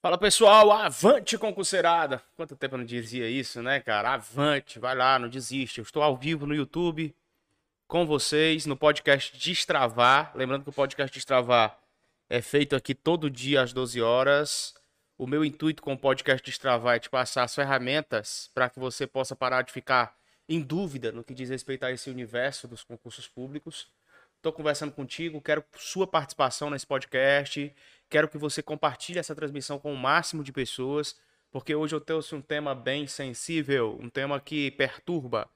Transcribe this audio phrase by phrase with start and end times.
[0.00, 2.22] Fala pessoal, avante concurseirada!
[2.36, 4.14] Quanto tempo eu não dizia isso, né, cara?
[4.14, 5.78] Avante, vai lá, não desiste.
[5.78, 7.12] Eu estou ao vivo no YouTube
[7.88, 10.30] com vocês no podcast Destravar.
[10.36, 11.76] Lembrando que o podcast Destravar
[12.30, 14.72] é feito aqui todo dia às 12 horas.
[15.18, 19.04] O meu intuito com o podcast Destravar é te passar as ferramentas para que você
[19.04, 20.16] possa parar de ficar
[20.48, 23.88] em dúvida no que diz respeito a esse universo dos concursos públicos.
[24.36, 27.74] Estou conversando contigo, quero sua participação nesse podcast
[28.08, 31.16] Quero que você compartilhe essa transmissão com o máximo de pessoas,
[31.50, 35.48] porque hoje eu trouxe um tema bem sensível, um tema que perturba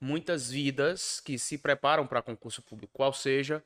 [0.00, 3.62] muitas vidas que se preparam para concurso público, qual seja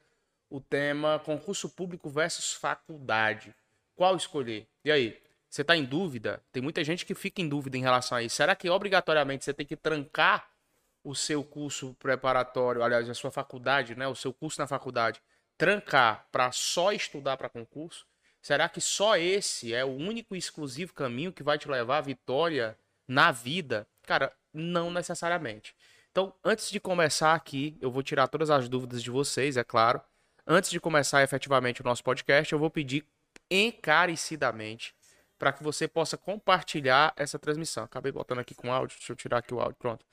[0.51, 3.55] o tema concurso público versus faculdade.
[3.97, 4.66] Qual escolher?
[4.85, 6.43] E aí, você está em dúvida?
[6.52, 8.37] Tem muita gente que fica em dúvida em relação a isso.
[8.37, 10.51] Será que obrigatoriamente você tem que trancar
[11.02, 15.23] o seu curso preparatório, aliás, a sua faculdade, né, o seu curso na faculdade,
[15.57, 18.07] trancar para só estudar para concurso?
[18.45, 22.01] Será que só esse é o único e exclusivo caminho que vai te levar à
[22.02, 23.88] vitória na vida?
[24.02, 25.74] Cara, não necessariamente.
[26.10, 29.99] Então, antes de começar aqui, eu vou tirar todas as dúvidas de vocês, é claro.
[30.46, 33.07] Antes de começar efetivamente o nosso podcast, eu vou pedir
[33.51, 34.95] encarecidamente
[35.38, 37.85] para que você possa compartilhar essa transmissão.
[37.85, 40.05] Acabei botando aqui com áudio, deixa eu tirar aqui o áudio, pronto.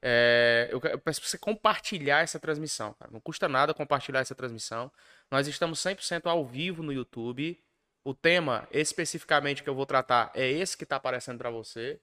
[0.00, 3.10] É, eu, peço para você compartilhar essa transmissão, cara.
[3.10, 4.90] Não custa nada compartilhar essa transmissão.
[5.28, 7.60] Nós estamos 100% ao vivo no YouTube.
[8.04, 12.00] O tema especificamente que eu vou tratar é esse que está aparecendo para você,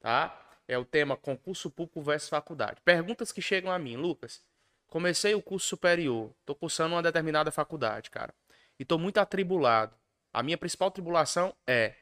[0.00, 0.40] tá?
[0.66, 2.80] É o tema concurso público versus faculdade.
[2.82, 4.42] Perguntas que chegam a mim, Lucas.
[4.86, 8.32] Comecei o curso superior, estou cursando uma determinada faculdade, cara,
[8.78, 9.94] e estou muito atribulado.
[10.32, 11.94] A minha principal tribulação é: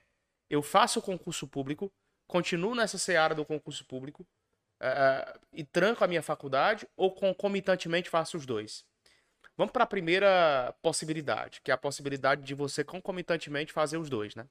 [0.48, 1.90] eu faço o concurso público,
[2.26, 4.26] continuo nessa seara do concurso público
[4.80, 8.84] uh, e tranco a minha faculdade, ou concomitantemente faço os dois?
[9.56, 14.34] Vamos para a primeira possibilidade, que é a possibilidade de você concomitantemente fazer os dois,
[14.34, 14.46] né?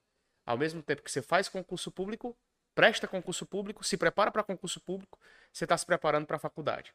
[0.46, 2.38] Ao mesmo tempo que você faz concurso público,
[2.76, 5.20] presta concurso público, se prepara para concurso público,
[5.52, 6.94] você está se preparando para a faculdade.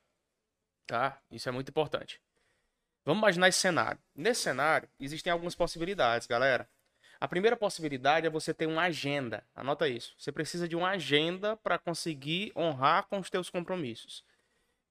[0.87, 1.21] Tá?
[1.31, 2.21] Isso é muito importante.
[3.05, 4.01] Vamos imaginar esse cenário.
[4.15, 6.69] Nesse cenário, existem algumas possibilidades, galera.
[7.21, 9.45] A primeira possibilidade é você ter uma agenda.
[9.55, 10.15] Anota isso.
[10.19, 14.25] Você precisa de uma agenda para conseguir honrar com os teus compromissos.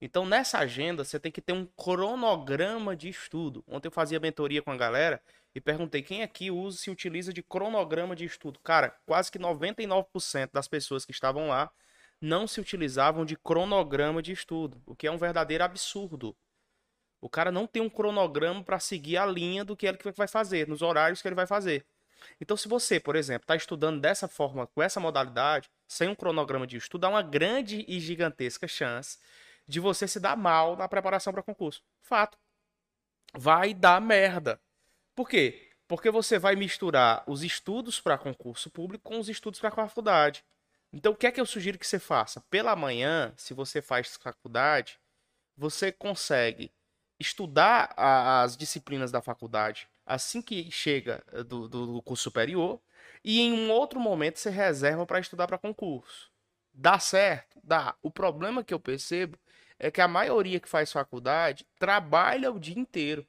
[0.00, 3.64] Então, nessa agenda, você tem que ter um cronograma de estudo.
[3.66, 5.22] Ontem eu fazia mentoria com a galera
[5.54, 8.60] e perguntei quem aqui usa se utiliza de cronograma de estudo.
[8.60, 11.70] Cara, quase que 99% das pessoas que estavam lá
[12.20, 16.36] não se utilizavam de cronograma de estudo, o que é um verdadeiro absurdo.
[17.20, 20.68] O cara não tem um cronograma para seguir a linha do que ele vai fazer,
[20.68, 21.86] nos horários que ele vai fazer.
[22.40, 26.66] Então, se você, por exemplo, está estudando dessa forma, com essa modalidade, sem um cronograma
[26.66, 29.18] de estudo, há uma grande e gigantesca chance
[29.66, 31.82] de você se dar mal na preparação para concurso.
[32.00, 32.38] Fato.
[33.34, 34.60] Vai dar merda.
[35.14, 35.70] Por quê?
[35.88, 40.44] Porque você vai misturar os estudos para concurso público com os estudos para faculdade.
[40.92, 42.40] Então, o que é que eu sugiro que você faça?
[42.48, 44.98] Pela manhã, se você faz faculdade,
[45.56, 46.72] você consegue
[47.18, 52.80] estudar a, as disciplinas da faculdade assim que chega eh, do, do curso superior
[53.24, 56.30] e em um outro momento você reserva para estudar para concurso.
[56.72, 57.58] Dá certo?
[57.64, 57.96] Dá.
[58.02, 59.38] O problema que eu percebo
[59.78, 63.26] é que a maioria que faz faculdade trabalha o dia inteiro.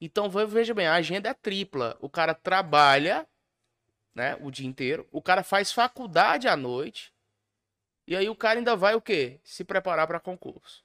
[0.00, 1.96] Então, veja bem, a agenda é tripla.
[2.00, 3.26] O cara trabalha,
[4.14, 5.06] né, o dia inteiro.
[5.12, 7.12] O cara faz faculdade à noite.
[8.06, 9.40] E aí o cara ainda vai o quê?
[9.44, 10.84] Se preparar para concurso.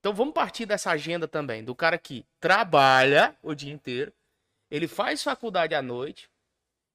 [0.00, 4.12] Então, vamos partir dessa agenda também, do cara que trabalha o dia inteiro,
[4.70, 6.30] ele faz faculdade à noite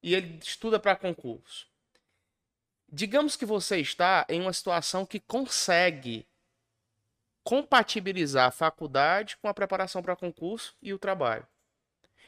[0.01, 1.67] e ele estuda para concurso.
[2.87, 6.27] Digamos que você está em uma situação que consegue
[7.43, 11.45] compatibilizar a faculdade com a preparação para concurso e o trabalho.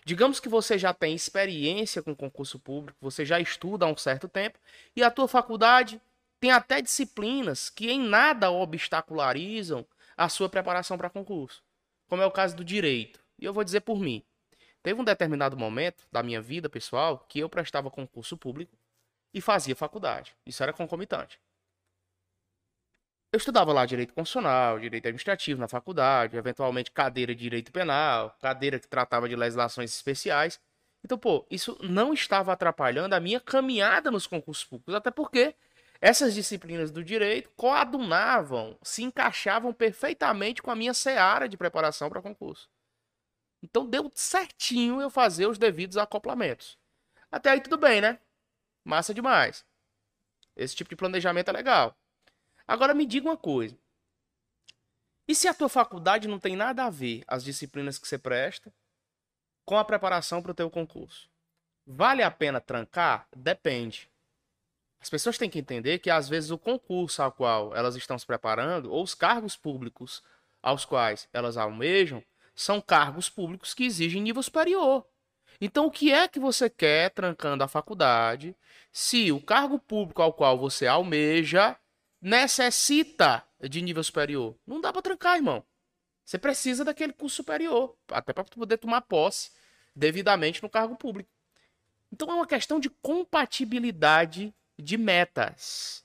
[0.06, 4.28] Digamos que você já tem experiência com concurso público, você já estuda há um certo
[4.28, 4.60] tempo
[4.96, 6.02] e a tua faculdade
[6.40, 9.86] tem até disciplinas que em nada obstacularizam
[10.18, 11.64] a sua preparação para concurso,
[12.10, 13.20] como é o caso do direito.
[13.40, 14.22] E eu vou dizer por mim.
[14.82, 18.76] Teve um determinado momento da minha vida pessoal que eu prestava concurso público
[19.34, 20.36] e fazia faculdade.
[20.46, 21.40] Isso era concomitante.
[23.34, 28.80] Eu estudava lá direito constitucional, direito administrativo na faculdade, eventualmente cadeira de direito penal, cadeira
[28.80, 30.62] que tratava de legislações especiais.
[31.04, 35.56] Então, pô, isso não estava atrapalhando a minha caminhada nos concursos públicos, até porque
[36.00, 42.22] essas disciplinas do direito coadunavam, se encaixavam perfeitamente com a minha seara de preparação para
[42.22, 42.70] concurso.
[43.64, 46.78] Então deu certinho eu fazer os devidos acoplamentos.
[47.32, 48.20] Até aí tudo bem, né?
[48.86, 49.66] Massa demais.
[50.56, 51.98] Esse tipo de planejamento é legal.
[52.68, 53.78] Agora me diga uma coisa.
[55.28, 58.74] E se a tua faculdade não tem nada a ver as disciplinas que você presta
[59.66, 61.30] com a preparação para o teu concurso?
[61.86, 63.28] Vale a pena trancar?
[63.36, 64.10] Depende.
[65.00, 68.26] As pessoas têm que entender que às vezes o concurso ao qual elas estão se
[68.26, 70.24] preparando, ou os cargos públicos
[70.62, 72.24] aos quais elas almejam,
[72.56, 75.06] são cargos públicos que exigem nível superior.
[75.60, 78.56] Então, o que é que você quer trancando a faculdade
[78.92, 81.78] se o cargo público ao qual você almeja
[82.24, 84.56] necessita de nível superior?
[84.66, 85.64] Não dá para trancar, irmão.
[86.24, 89.52] Você precisa daquele curso superior, até para poder tomar posse
[89.94, 91.30] devidamente no cargo público.
[92.12, 96.04] Então é uma questão de compatibilidade de metas.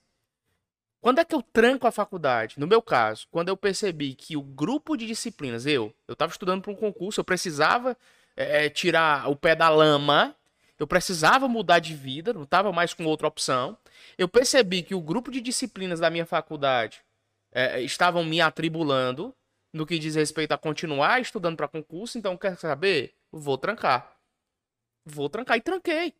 [1.00, 2.59] Quando é que eu tranco a faculdade?
[2.59, 6.62] No meu caso, quando eu percebi que o grupo de disciplinas, eu, eu estava estudando
[6.62, 7.97] para um concurso, eu precisava
[8.35, 10.35] é, tirar o pé da lama,
[10.79, 13.79] eu precisava mudar de vida, não estava mais com outra opção.
[14.17, 17.00] Eu percebi que o grupo de disciplinas da minha faculdade
[17.53, 19.35] é, estavam me atribulando
[19.73, 23.15] no que diz respeito a continuar estudando para concurso, então quer saber?
[23.31, 24.17] Vou trancar.
[25.05, 26.15] Vou trancar e tranquei.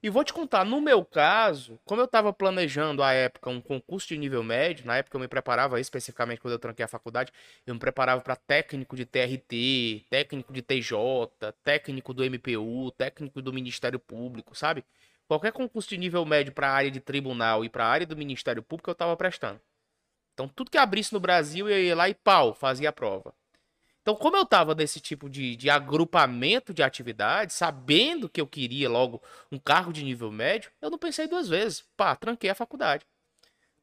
[0.00, 4.06] E vou te contar, no meu caso, como eu estava planejando à época um concurso
[4.06, 7.32] de nível médio, na época eu me preparava especificamente quando eu tranquei a faculdade,
[7.66, 10.96] eu me preparava para técnico de TRT, técnico de TJ,
[11.64, 14.84] técnico do MPU, técnico do Ministério Público, sabe?
[15.28, 18.16] Qualquer concurso de nível médio para a área de tribunal e para a área do
[18.16, 19.60] Ministério Público eu estava prestando.
[20.34, 23.32] Então tudo que abrisse no Brasil eu ia lá e pau, fazia a prova.
[24.08, 28.88] Então, como eu estava nesse tipo de, de agrupamento de atividades, sabendo que eu queria
[28.88, 29.22] logo
[29.52, 31.84] um cargo de nível médio, eu não pensei duas vezes.
[31.94, 33.04] Pá, tranquei a faculdade.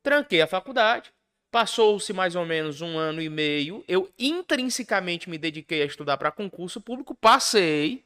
[0.02, 1.14] Tranquei a faculdade.
[1.52, 3.86] Passou-se mais ou menos um ano e meio.
[3.88, 7.14] Eu intrinsecamente me dediquei a estudar para concurso público.
[7.14, 8.04] Passei.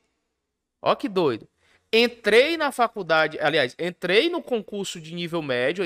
[0.81, 1.47] Ó que doido.
[1.91, 5.83] Entrei na faculdade, aliás, entrei no concurso de nível médio,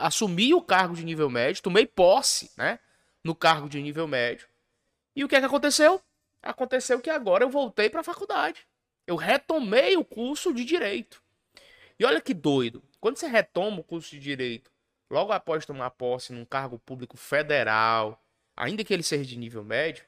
[0.00, 2.80] assumi o cargo de nível médio, tomei posse, né,
[3.22, 4.48] no cargo de nível médio.
[5.14, 6.00] E o que é que aconteceu?
[6.42, 8.66] Aconteceu que agora eu voltei para a faculdade.
[9.06, 11.22] Eu retomei o curso de direito.
[11.98, 12.82] E olha que doido.
[13.00, 14.72] Quando você retoma o curso de direito,
[15.08, 18.20] logo após tomar posse num cargo público federal,
[18.56, 20.04] ainda que ele seja de nível médio,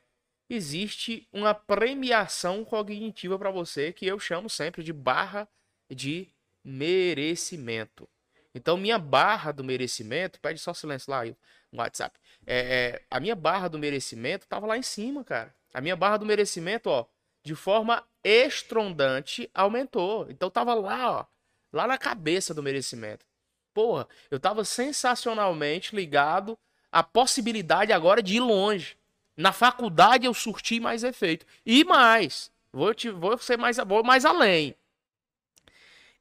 [0.49, 5.49] existe uma premiação cognitiva para você que eu chamo sempre de barra
[5.91, 6.29] de
[6.65, 8.09] merecimento.
[8.55, 11.37] Então, minha barra do merecimento, pede só silêncio lá no
[11.79, 12.19] WhatsApp.
[12.47, 15.55] É, é, a minha barra do merecimento tava lá em cima, cara.
[15.75, 17.07] A minha barra do merecimento, ó,
[17.45, 20.27] de forma estrondante aumentou.
[20.31, 21.27] Então tava lá, ó,
[21.73, 23.27] lá na cabeça do merecimento.
[23.75, 26.59] Porra, eu tava sensacionalmente ligado
[26.91, 28.97] à possibilidade agora de ir longe.
[29.37, 31.45] Na faculdade eu surti mais efeito.
[31.65, 34.75] E mais, vou, te, vou ser mais, vou mais além.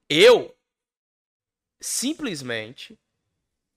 [0.09, 0.55] Eu
[1.79, 2.97] simplesmente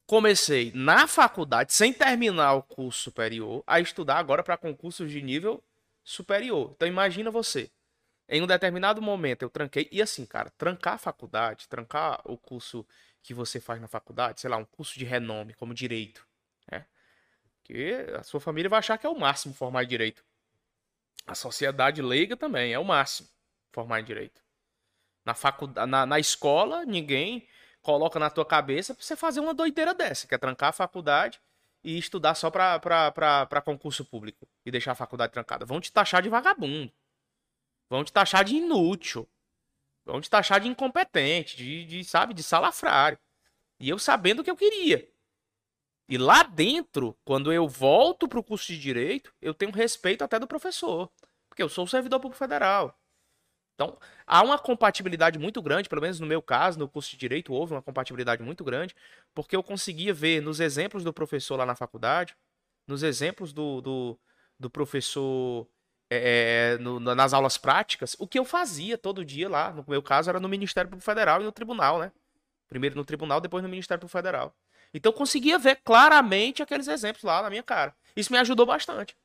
[0.06, 5.62] comecei na faculdade, sem terminar o curso superior, a estudar agora para concursos de nível
[6.02, 6.72] superior.
[6.74, 7.70] Então imagina você.
[8.28, 9.88] Em um determinado momento eu tranquei.
[9.92, 12.84] E assim, cara, trancar a faculdade, trancar o curso
[13.22, 16.27] que você faz na faculdade, sei lá, um curso de renome, como direito.
[17.68, 17.74] Né?
[17.74, 20.24] Que a sua família vai achar que é o máximo formar direito.
[21.26, 23.28] A sociedade leiga também é o máximo
[23.72, 24.40] formar direito.
[25.24, 27.46] Na, faculdade, na, na escola, ninguém
[27.82, 31.40] coloca na tua cabeça pra você fazer uma doideira dessa, que é trancar a faculdade
[31.84, 35.66] e estudar só para concurso público e deixar a faculdade trancada.
[35.66, 36.92] Vão te taxar de vagabundo.
[37.88, 39.28] Vão te taxar de inútil.
[40.04, 43.18] Vão te taxar de incompetente, de, de sabe, de salafrário.
[43.78, 45.08] E eu sabendo o que eu queria.
[46.08, 50.38] E lá dentro, quando eu volto para o curso de direito, eu tenho respeito até
[50.38, 51.10] do professor,
[51.48, 52.98] porque eu sou servidor público federal.
[53.74, 53.96] Então,
[54.26, 57.74] há uma compatibilidade muito grande, pelo menos no meu caso, no curso de Direito, houve
[57.74, 58.92] uma compatibilidade muito grande,
[59.32, 62.34] porque eu conseguia ver nos exemplos do professor lá na faculdade,
[62.88, 64.18] nos exemplos do, do,
[64.58, 65.64] do professor
[66.10, 69.70] é, é no, nas aulas práticas, o que eu fazia todo dia lá.
[69.72, 72.10] No meu caso, era no Ministério Público Federal e no tribunal, né?
[72.68, 74.52] Primeiro no tribunal, depois no Ministério Público Federal.
[74.92, 77.94] Então, eu conseguia ver claramente aqueles exemplos lá na minha cara.
[78.16, 79.16] Isso me ajudou bastante.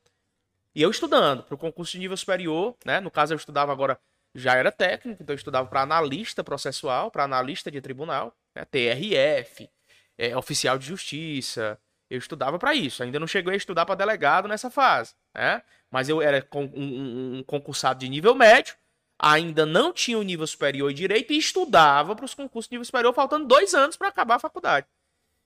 [0.76, 3.00] E eu estudando para o concurso de nível superior, né?
[3.00, 4.00] No caso, eu estudava agora
[4.36, 9.70] já era técnico, então eu estudava para analista processual, para analista de tribunal, né, TRF,
[10.18, 11.80] é, oficial de justiça.
[12.10, 13.04] Eu estudava para isso.
[13.04, 15.62] Ainda não cheguei a estudar para delegado nessa fase, né?
[15.90, 18.76] Mas eu era um, um, um, concursado de nível médio,
[19.18, 22.86] ainda não tinha o nível superior em direito e estudava para os concursos de nível
[22.86, 24.88] superior, faltando dois anos para acabar a faculdade.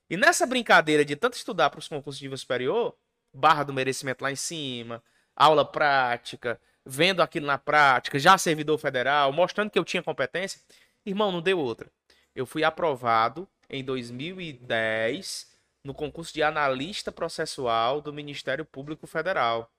[0.09, 2.95] E nessa brincadeira de tanto estudar para os concursos de nível superior,
[3.33, 5.03] barra do merecimento lá em cima,
[5.35, 10.61] aula prática, vendo aquilo na prática, já servidor federal, mostrando que eu tinha competência,
[11.05, 11.91] irmão, não deu outra.
[12.33, 15.51] Eu fui aprovado em 2010
[15.83, 19.71] no concurso de analista processual do Ministério Público Federal.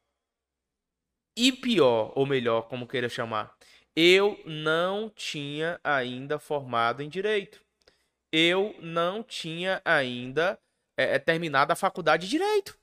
[1.36, 3.54] E pior, ou melhor, como queira chamar,
[3.94, 7.60] eu não tinha ainda formado em direito.
[8.32, 10.58] Eu não tinha ainda
[10.96, 12.78] é, é, terminado a faculdade de Direito.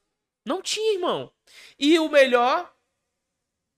[0.46, 1.32] Não tinha, irmão.
[1.78, 2.74] E o melhor,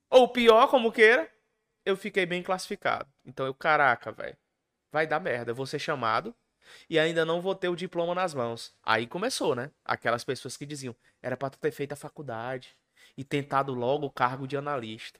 [0.10, 1.32] ou pior, como queira,
[1.86, 3.10] eu fiquei bem classificado.
[3.26, 4.38] Então eu, caraca, velho,
[4.92, 5.52] vai dar merda.
[5.52, 6.36] Eu vou ser chamado
[6.90, 8.76] e ainda não vou ter o diploma nas mãos.
[8.84, 9.72] Aí começou, né?
[9.86, 12.76] Aquelas pessoas que diziam, era para tu ter feito a faculdade
[13.18, 15.20] e tentado logo o cargo de analista.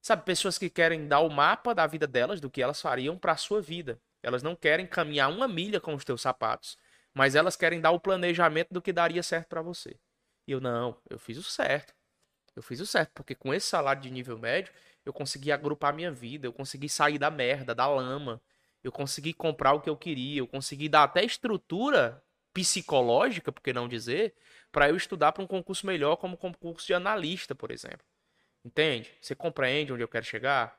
[0.00, 3.32] Sabe, pessoas que querem dar o mapa da vida delas, do que elas fariam para
[3.32, 4.00] a sua vida.
[4.22, 6.76] Elas não querem caminhar uma milha com os teus sapatos,
[7.14, 9.98] mas elas querem dar o planejamento do que daria certo para você.
[10.46, 11.94] E eu não, eu fiz o certo.
[12.54, 14.72] Eu fiz o certo, porque com esse salário de nível médio,
[15.04, 18.42] eu consegui agrupar minha vida, eu consegui sair da merda, da lama,
[18.82, 22.22] eu consegui comprar o que eu queria, eu consegui dar até estrutura
[22.52, 24.34] psicológica, por que não dizer,
[24.72, 28.04] para eu estudar para um concurso melhor, como concurso de analista, por exemplo.
[28.64, 29.10] Entende?
[29.20, 30.76] Você compreende onde eu quero chegar?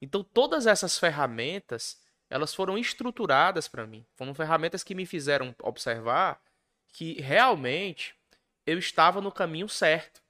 [0.00, 2.00] Então, todas essas ferramentas,
[2.32, 4.04] elas foram estruturadas para mim.
[4.14, 6.40] Foram ferramentas que me fizeram observar
[6.88, 8.14] que realmente
[8.66, 10.22] eu estava no caminho certo,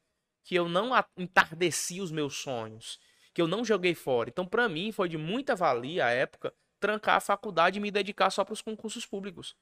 [0.42, 2.99] que eu não entardeci os meus sonhos,
[3.32, 4.28] que eu não joguei fora.
[4.28, 8.30] Então, para mim, foi de muita valia a época trancar a faculdade e me dedicar
[8.30, 9.54] só para os concursos públicos.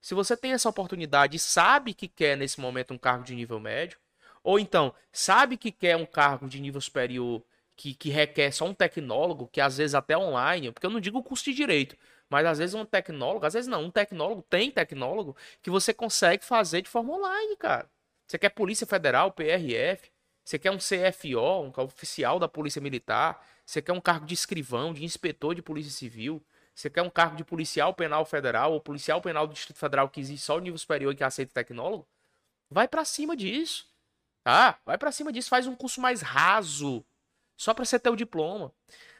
[0.00, 3.58] Se você tem essa oportunidade e sabe que quer nesse momento um cargo de nível
[3.58, 3.98] médio,
[4.44, 7.42] ou então sabe que quer um cargo de nível superior
[7.78, 11.22] que, que requer só um tecnólogo, que às vezes até online, porque eu não digo
[11.22, 11.96] curso de direito,
[12.28, 16.44] mas às vezes um tecnólogo, às vezes não, um tecnólogo tem tecnólogo que você consegue
[16.44, 17.88] fazer de forma online, cara.
[18.26, 20.10] Você quer Polícia Federal, PRF,
[20.44, 24.92] você quer um CFO, um oficial da Polícia Militar, você quer um cargo de escrivão,
[24.92, 26.44] de inspetor de Polícia Civil,
[26.74, 30.20] você quer um cargo de policial penal federal ou policial penal do Distrito Federal que
[30.20, 32.08] existe só o nível superior que aceita tecnólogo?
[32.68, 33.86] Vai para cima disso.
[34.42, 34.78] Tá?
[34.84, 37.04] Vai para cima disso, faz um curso mais raso,
[37.58, 38.72] só para você ter o diploma.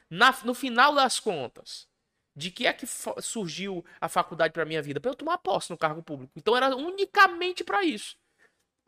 [0.09, 1.87] Na, no final das contas,
[2.35, 2.87] de que é que
[3.21, 5.01] surgiu a faculdade para minha vida?
[5.01, 6.33] Para eu tomar posse no cargo público.
[6.37, 8.17] Então era unicamente para isso.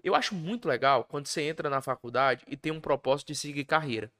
[0.03, 3.65] Eu acho muito legal quando você entra na faculdade e tem um propósito de seguir
[3.65, 4.11] carreira.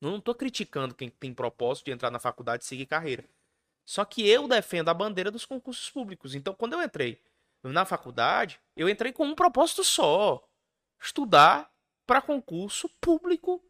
[0.00, 3.24] Não estou criticando quem tem propósito de entrar na faculdade e seguir carreira.
[3.86, 6.34] Só que eu defendo a bandeira dos concursos públicos.
[6.34, 7.22] Então, quando eu entrei
[7.62, 10.46] na faculdade, eu entrei com um propósito só:
[11.00, 11.70] estudar
[12.04, 13.63] para concurso público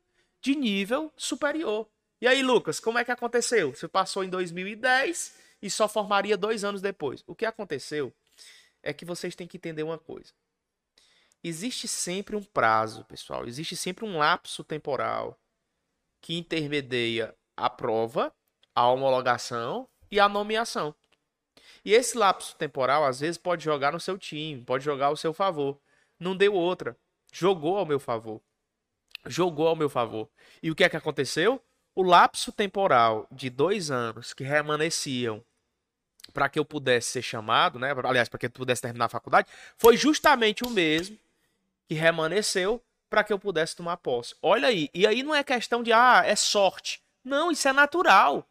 [0.44, 1.88] de nível superior.
[2.20, 3.74] E aí, Lucas, como é que aconteceu?
[3.74, 7.24] Você passou em 2010 e só formaria dois anos depois.
[7.26, 8.12] O que aconteceu
[8.82, 10.34] é que vocês têm que entender uma coisa.
[11.42, 13.46] Existe sempre um prazo, pessoal.
[13.46, 15.40] Existe sempre um lapso temporal
[16.20, 18.30] que intermedia a prova,
[18.74, 20.94] a homologação e a nomeação.
[21.82, 25.32] E esse lapso temporal, às vezes, pode jogar no seu time, pode jogar ao seu
[25.32, 25.80] favor.
[26.20, 26.94] Não deu outra.
[27.32, 28.42] Jogou ao meu favor.
[29.26, 30.28] Jogou ao meu favor.
[30.62, 31.60] E o que é que aconteceu?
[31.94, 35.42] O lapso temporal de dois anos que remanesciam
[36.32, 37.94] para que eu pudesse ser chamado, né?
[38.04, 41.18] Aliás, para que eu pudesse terminar a faculdade, foi justamente o mesmo
[41.86, 44.34] que remanesceu para que eu pudesse tomar posse.
[44.42, 44.88] Olha aí.
[44.92, 47.00] E aí não é questão de, ah, é sorte.
[47.22, 48.48] Não, isso é natural.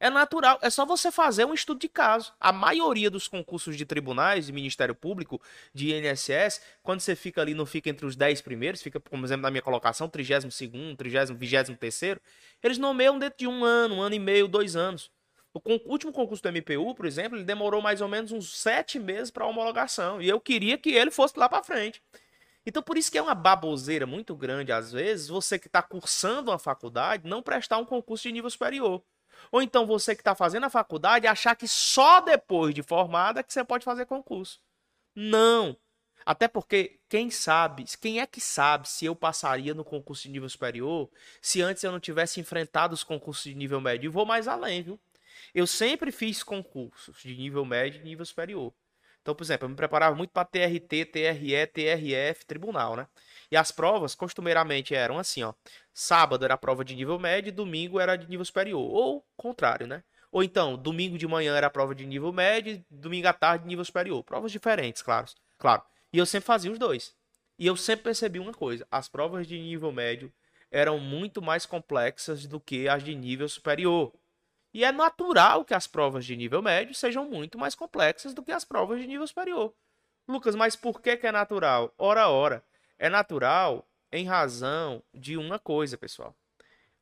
[0.00, 2.34] É natural, é só você fazer um estudo de caso.
[2.38, 5.40] A maioria dos concursos de tribunais, de Ministério Público,
[5.72, 9.42] de INSS, quando você fica ali, não fica entre os 10 primeiros, fica, como exemplo,
[9.42, 12.18] na minha colocação, 32 º 30 23
[12.62, 15.10] eles nomeiam dentro de um ano, um ano e meio, dois anos.
[15.54, 15.60] O
[15.90, 19.46] último concurso do MPU, por exemplo, ele demorou mais ou menos uns sete meses para
[19.46, 20.20] homologação.
[20.20, 22.02] E eu queria que ele fosse lá para frente.
[22.66, 26.50] Então, por isso que é uma baboseira muito grande, às vezes, você que está cursando
[26.50, 29.02] uma faculdade não prestar um concurso de nível superior.
[29.50, 33.52] Ou então você que está fazendo a faculdade achar que só depois de formada que
[33.52, 34.60] você pode fazer concurso.
[35.14, 35.76] Não.
[36.24, 40.48] Até porque quem sabe, quem é que sabe se eu passaria no concurso de nível
[40.48, 41.08] superior
[41.40, 44.08] se antes eu não tivesse enfrentado os concursos de nível médio?
[44.08, 45.00] E vou mais além, viu?
[45.54, 48.74] Eu sempre fiz concursos de nível médio e nível superior.
[49.22, 53.08] Então, por exemplo, eu me preparava muito para TRT, TRE, TRF, tribunal, né?
[53.50, 55.52] E as provas, costumeiramente, eram assim, ó.
[55.92, 58.80] Sábado era a prova de nível médio, domingo era de nível superior.
[58.80, 60.02] Ou contrário, né?
[60.30, 63.68] Ou então, domingo de manhã era a prova de nível médio, domingo à tarde de
[63.68, 64.22] nível superior.
[64.22, 65.26] Provas diferentes, claro.
[65.58, 65.82] Claro.
[66.12, 67.14] E eu sempre fazia os dois.
[67.58, 70.32] E eu sempre percebi uma coisa: as provas de nível médio
[70.70, 74.12] eram muito mais complexas do que as de nível superior.
[74.74, 78.52] E é natural que as provas de nível médio sejam muito mais complexas do que
[78.52, 79.72] as provas de nível superior.
[80.28, 81.94] Lucas, mas por que, que é natural?
[81.96, 82.62] Ora, ora.
[82.98, 86.34] É natural em razão de uma coisa, pessoal.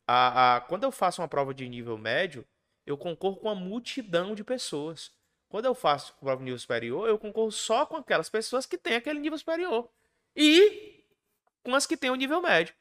[0.06, 2.46] A, a, quando eu faço uma prova de nível médio,
[2.86, 5.12] eu concorro com uma multidão de pessoas.
[5.48, 8.96] Quando eu faço prova de nível superior, eu concorro só com aquelas pessoas que têm
[8.96, 9.88] aquele nível superior.
[10.34, 11.04] E
[11.62, 12.74] com as que têm o nível médio.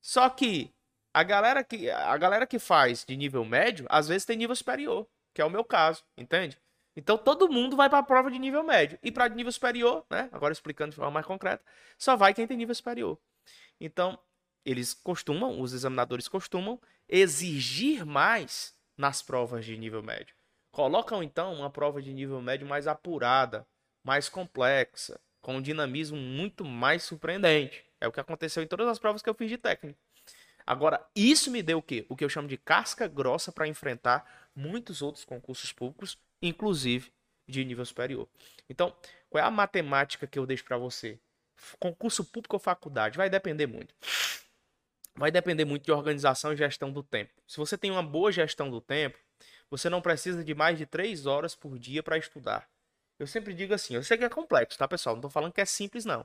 [0.00, 0.72] Só que
[1.14, 5.06] a galera que, a galera que faz de nível médio, às vezes tem nível superior.
[5.32, 6.60] que é o meu caso, entende?
[6.98, 8.98] Então todo mundo vai para a prova de nível médio.
[9.04, 10.28] E para nível superior, né?
[10.32, 11.62] Agora explicando de forma mais concreta,
[11.96, 13.16] só vai quem tem nível superior.
[13.80, 14.18] Então,
[14.64, 20.34] eles costumam, os examinadores costumam exigir mais nas provas de nível médio.
[20.72, 23.64] Colocam então uma prova de nível médio mais apurada,
[24.02, 27.84] mais complexa, com um dinamismo muito mais surpreendente.
[28.00, 29.96] É o que aconteceu em todas as provas que eu fiz de técnico.
[30.66, 32.04] Agora, isso me deu o quê?
[32.08, 37.12] O que eu chamo de casca grossa para enfrentar muitos outros concursos públicos inclusive
[37.46, 38.28] de nível superior.
[38.68, 38.94] Então,
[39.30, 41.18] qual é a matemática que eu deixo para você?
[41.78, 43.16] Concurso público ou faculdade?
[43.16, 43.94] Vai depender muito.
[45.14, 47.32] Vai depender muito de organização e gestão do tempo.
[47.46, 49.18] Se você tem uma boa gestão do tempo,
[49.70, 52.68] você não precisa de mais de 3 horas por dia para estudar.
[53.18, 55.16] Eu sempre digo assim, eu sei que é complexo, tá, pessoal?
[55.16, 56.24] Não tô falando que é simples, não.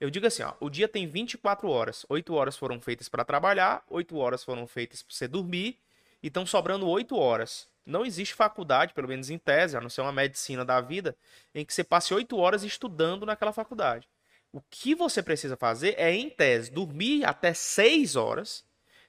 [0.00, 2.04] Eu digo assim, ó, o dia tem 24 horas.
[2.08, 5.78] 8 horas foram feitas para trabalhar, 8 horas foram feitas para você dormir,
[6.20, 7.68] e estão sobrando 8 horas.
[7.84, 11.16] Não existe faculdade, pelo menos em tese, a não ser uma medicina da vida,
[11.54, 14.08] em que você passe oito horas estudando naquela faculdade.
[14.52, 18.64] O que você precisa fazer é, em tese, dormir até seis horas,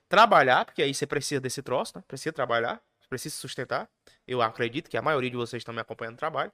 [0.07, 2.03] trabalhar, porque aí você precisa desse troço, né?
[2.07, 3.89] Precisa trabalhar, precisa sustentar.
[4.27, 6.51] Eu acredito que a maioria de vocês estão me acompanhando no trabalho.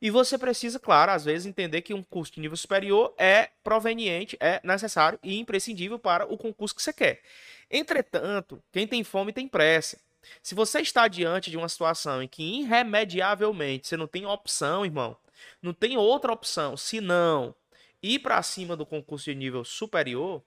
[0.00, 4.36] E você precisa, claro, às vezes entender que um curso de nível superior é proveniente,
[4.38, 7.22] é necessário e imprescindível para o concurso que você quer.
[7.70, 9.98] Entretanto, quem tem fome tem pressa.
[10.42, 15.16] Se você está diante de uma situação em que irremediavelmente você não tem opção, irmão,
[15.60, 17.54] não tem outra opção senão
[18.02, 20.44] ir para cima do concurso de nível superior,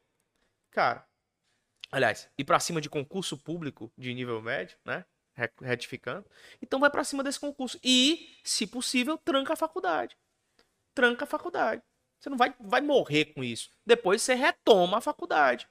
[0.72, 1.06] cara,
[1.92, 5.06] aliás, ir para cima de concurso público de nível médio, né?
[5.62, 6.26] Retificando.
[6.62, 10.18] Então vai para cima desse concurso e, se possível, tranca a faculdade.
[10.94, 11.82] Tranca a faculdade.
[12.20, 13.70] Você não vai, vai morrer com isso.
[13.86, 15.66] Depois você retoma a faculdade.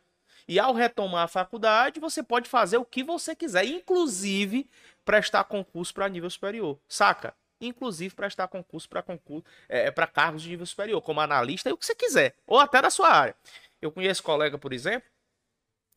[0.49, 4.69] E ao retomar a faculdade, você pode fazer o que você quiser, inclusive
[5.05, 6.81] prestar concurso para nível superior.
[6.89, 7.35] Saca?
[7.61, 11.77] Inclusive prestar concurso para concurso, é, para cargos de nível superior, como analista e o
[11.77, 13.37] que você quiser, ou até da sua área.
[13.83, 15.11] Eu conheço colega, por exemplo,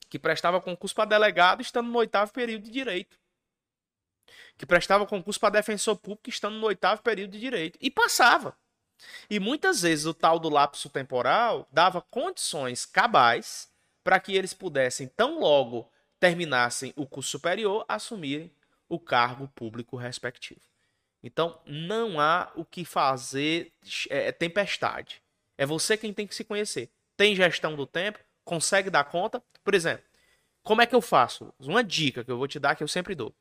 [0.09, 3.17] que prestava concurso para delegado estando no oitavo período de direito.
[4.57, 7.79] Que prestava concurso para defensor público estando no oitavo período de direito.
[7.81, 8.57] E passava.
[9.29, 13.70] E muitas vezes o tal do lapso temporal dava condições cabais
[14.03, 18.51] para que eles pudessem, tão logo terminassem o curso superior, assumirem
[18.87, 20.61] o cargo público respectivo.
[21.23, 23.71] Então, não há o que fazer
[24.09, 25.21] é, é, tempestade.
[25.57, 26.89] É você quem tem que se conhecer.
[27.15, 28.19] Tem gestão do tempo?
[28.43, 29.41] Consegue dar conta?
[29.63, 30.03] Por exemplo,
[30.63, 31.53] como é que eu faço?
[31.59, 33.33] Uma dica que eu vou te dar que eu sempre dou.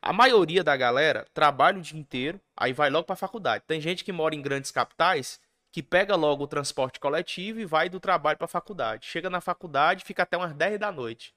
[0.00, 3.64] A maioria da galera trabalha o dia inteiro, aí vai logo para a faculdade.
[3.66, 5.40] Tem gente que mora em grandes capitais
[5.78, 9.06] que pega logo o transporte coletivo e vai do trabalho para a faculdade.
[9.06, 11.32] Chega na faculdade, fica até umas 10 da noite.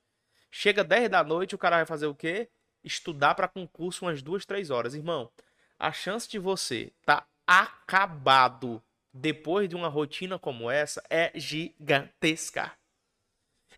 [0.49, 2.49] Chega 10 da noite, o cara vai fazer o quê?
[2.83, 4.95] Estudar para concurso umas 2, 3 horas.
[4.95, 5.29] Irmão,
[5.77, 8.81] a chance de você tá acabado
[9.13, 12.71] depois de uma rotina como essa é gigantesca.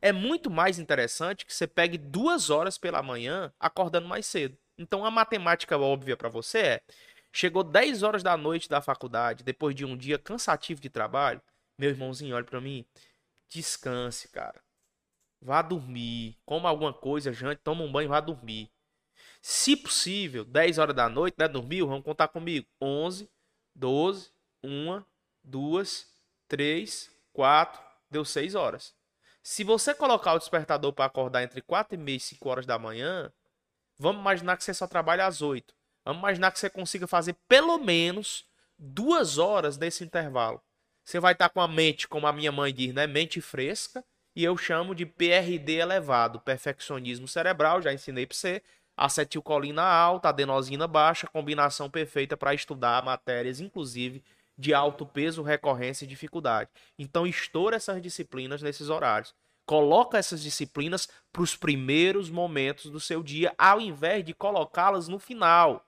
[0.02, 4.58] É muito mais interessante que você pegue duas horas pela manhã acordando mais cedo.
[4.78, 6.82] Então a matemática óbvia para você é
[7.36, 11.41] Chegou 10 horas da noite da faculdade, depois de um dia cansativo de trabalho.
[11.80, 12.86] Meu irmãozinho, olha para mim.
[13.50, 14.62] Descanse, cara.
[15.41, 16.38] Vá dormir.
[16.46, 18.72] Coma alguma coisa, jante, toma um banho, vá dormir.
[19.41, 21.48] Se possível, 10 horas da noite, né?
[21.48, 22.67] Dormiu, vamos contar comigo.
[22.80, 23.28] 11,
[23.74, 24.32] 12,
[24.63, 25.04] 1,
[25.43, 26.08] 2,
[26.48, 28.96] 3, 4, deu 6 horas.
[29.41, 32.78] Se você colocar o despertador para acordar entre 4 e meia e 5 horas da
[32.78, 33.34] manhã,
[33.98, 35.74] vamos imaginar que você só trabalha às 8.
[36.06, 38.46] Vamos imaginar que você consiga fazer pelo menos
[38.78, 40.62] duas horas desse intervalo.
[41.06, 43.08] Você vai estar com a mente, como a minha mãe diz, né?
[43.08, 44.04] Mente fresca.
[44.36, 48.63] E eu chamo de PRD elevado, perfeccionismo cerebral, já ensinei para você.
[48.98, 54.24] Acetilcolina alta, adenosina baixa, combinação perfeita para estudar matérias, inclusive
[54.58, 56.70] de alto peso, recorrência e dificuldade.
[56.98, 59.34] Então, estoura essas disciplinas nesses horários.
[59.66, 65.18] Coloca essas disciplinas para os primeiros momentos do seu dia, ao invés de colocá-las no
[65.18, 65.86] final.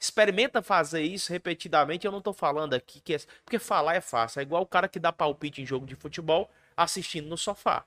[0.00, 2.06] Experimenta fazer isso repetidamente.
[2.06, 3.18] Eu não tô falando aqui que é.
[3.44, 4.40] Porque falar é fácil.
[4.40, 7.84] É igual o cara que dá palpite em jogo de futebol assistindo no sofá.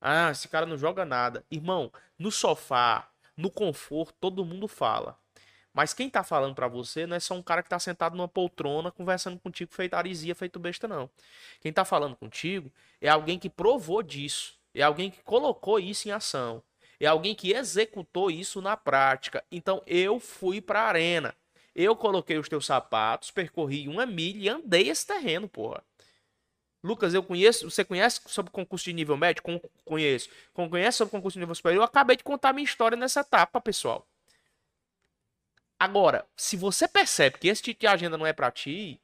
[0.00, 1.42] Ah, esse cara não joga nada.
[1.50, 5.18] Irmão, no sofá, no conforto, todo mundo fala.
[5.72, 8.28] Mas quem tá falando para você não é só um cara que tá sentado numa
[8.28, 11.08] poltrona conversando contigo feito arisia, feito besta, não.
[11.60, 14.58] Quem tá falando contigo é alguém que provou disso.
[14.74, 16.62] É alguém que colocou isso em ação
[17.00, 19.44] é alguém que executou isso na prática.
[19.50, 21.34] Então eu fui para a arena.
[21.74, 25.82] Eu coloquei os teus sapatos, percorri uma milha e andei esse terreno, porra.
[26.82, 27.70] Lucas, eu conheço.
[27.70, 29.42] Você conhece sobre concurso de nível médio?
[29.42, 30.28] Com, conheço.
[30.52, 31.80] Conhece sobre concurso de nível superior?
[31.80, 34.06] Eu acabei de contar minha história nessa etapa, pessoal.
[35.78, 39.00] Agora, se você percebe que esse tipo de agenda não é para ti,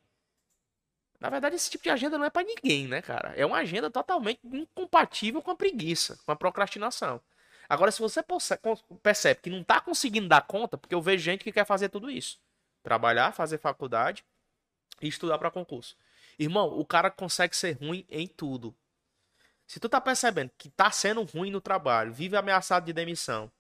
[1.19, 3.33] na verdade esse tipo de agenda não é para ninguém, né, cara?
[3.35, 7.21] É uma agenda totalmente incompatível com a preguiça, com a procrastinação.
[7.69, 8.23] Agora, se você
[9.03, 12.11] percebe que não tá conseguindo dar conta, porque eu vejo gente que quer fazer tudo
[12.11, 12.39] isso:
[12.83, 14.25] trabalhar, fazer faculdade
[15.01, 15.97] e estudar para concurso.
[16.39, 18.75] Irmão, o cara consegue ser ruim em tudo.
[19.67, 23.51] Se tu tá percebendo que tá sendo ruim no trabalho, vive ameaçado de demissão,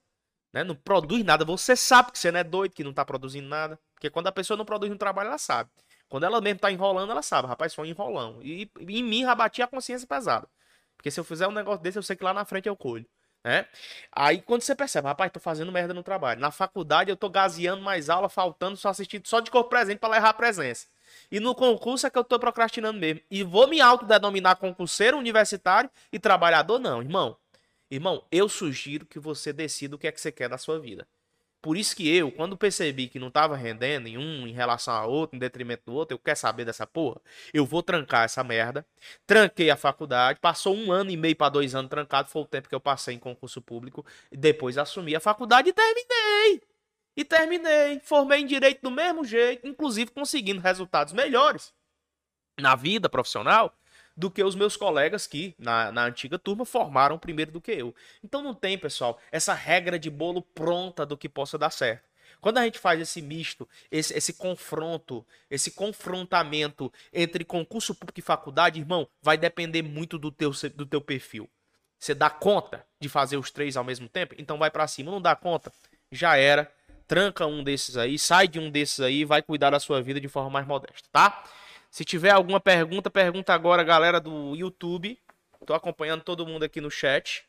[0.53, 0.63] né?
[0.63, 3.79] Não produz nada, você sabe que você não é doido, que não tá produzindo nada.
[3.95, 5.71] Porque quando a pessoa não produz no trabalho, ela sabe.
[6.09, 8.41] Quando ela mesmo tá enrolando, ela sabe, rapaz, foi um enrolão.
[8.43, 10.49] E, e em mim rabatia a consciência pesada.
[10.97, 13.07] Porque se eu fizer um negócio desse, eu sei que lá na frente eu colho.
[13.47, 13.65] Né?
[14.11, 16.41] Aí quando você percebe, rapaz, tô fazendo merda no trabalho.
[16.41, 20.15] Na faculdade eu tô gaseando mais aula, faltando, só assistindo só de corpo presente para
[20.15, 20.89] levar a presença.
[21.31, 23.21] E no concurso é que eu tô procrastinando mesmo.
[23.31, 27.37] E vou me autodenominar concurseiro universitário e trabalhador, não, irmão.
[27.89, 31.07] Irmão, eu sugiro que você decida o que é que você quer da sua vida.
[31.67, 35.05] Por isso que eu, quando percebi que não estava rendendo em um em relação a
[35.05, 37.21] outro, em detrimento do outro, eu quero saber dessa porra.
[37.53, 38.87] Eu vou trancar essa merda.
[39.27, 42.69] Tranquei a faculdade, passou um ano e meio para dois anos trancado, foi o tempo
[42.69, 44.07] que eu passei em concurso público.
[44.31, 46.63] Depois assumi a faculdade e terminei.
[47.17, 47.99] E terminei.
[47.99, 51.75] Formei em direito do mesmo jeito, inclusive conseguindo resultados melhores
[52.57, 53.77] na vida profissional
[54.17, 57.95] do que os meus colegas que, na, na antiga turma, formaram primeiro do que eu.
[58.25, 62.07] Então não tem, pessoal, essa regra de bolo pronta do que possa dar certo.
[62.41, 68.23] Quando a gente faz esse misto, esse, esse confronto, esse confrontamento entre concurso público e
[68.23, 71.49] faculdade, irmão, vai depender muito do teu, do teu perfil.
[71.99, 74.35] Você dá conta de fazer os três ao mesmo tempo?
[74.39, 75.11] Então vai para cima.
[75.11, 75.73] Não dá conta?
[76.13, 76.71] Já era
[77.07, 80.29] tranca um desses aí, sai de um desses aí vai cuidar da sua vida de
[80.29, 81.45] forma mais modesta, tá?
[81.97, 85.19] Se tiver alguma pergunta, pergunta agora, galera do YouTube.
[85.65, 87.43] Tô acompanhando todo mundo aqui no chat.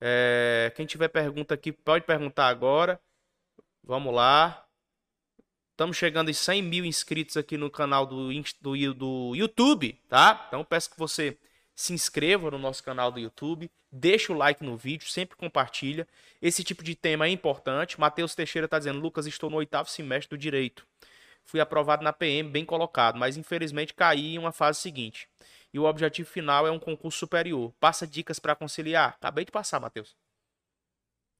[0.00, 3.00] É, quem tiver pergunta aqui, pode perguntar agora.
[3.84, 4.66] Vamos lá.
[5.70, 8.30] Estamos chegando em 100 mil inscritos aqui no canal do,
[8.60, 10.46] do, do YouTube, tá?
[10.48, 11.38] Então peço que você
[11.72, 16.08] se inscreva no nosso canal do YouTube, deixa o like no vídeo, sempre compartilha.
[16.42, 18.00] Esse tipo de tema é importante.
[18.00, 20.84] Matheus Teixeira está dizendo: Lucas, estou no oitavo semestre do direito.
[21.46, 25.28] Fui aprovado na PM, bem colocado, mas infelizmente caí em uma fase seguinte.
[25.72, 27.72] E o objetivo final é um concurso superior.
[27.78, 29.14] Passa dicas para conciliar.
[29.14, 30.16] Acabei de passar, Matheus.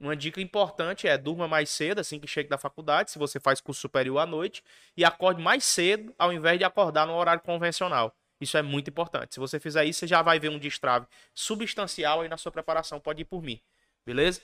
[0.00, 3.60] Uma dica importante é durma mais cedo, assim que chega da faculdade, se você faz
[3.60, 4.64] curso superior à noite,
[4.96, 8.16] e acorde mais cedo, ao invés de acordar no horário convencional.
[8.40, 9.34] Isso é muito importante.
[9.34, 12.98] Se você fizer isso, você já vai ver um destrave substancial aí na sua preparação.
[12.98, 13.60] Pode ir por mim.
[14.06, 14.40] Beleza?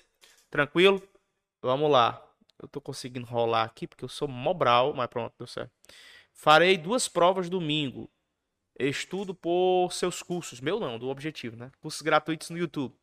[0.50, 1.02] Tranquilo?
[1.62, 2.25] Vamos lá.
[2.60, 5.70] Eu tô conseguindo rolar aqui porque eu sou mobral, mas pronto, deu certo.
[6.32, 8.10] Farei duas provas domingo.
[8.78, 10.60] Estudo por seus cursos.
[10.60, 11.70] Meu não, do objetivo, né?
[11.80, 12.94] Cursos gratuitos no YouTube.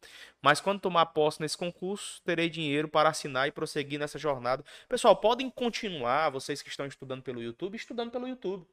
[0.42, 4.64] Mas quando tomar posse nesse concurso, terei dinheiro para assinar e prosseguir nessa jornada.
[4.88, 8.68] Pessoal, podem continuar, vocês que estão estudando pelo YouTube, estudando pelo YouTube.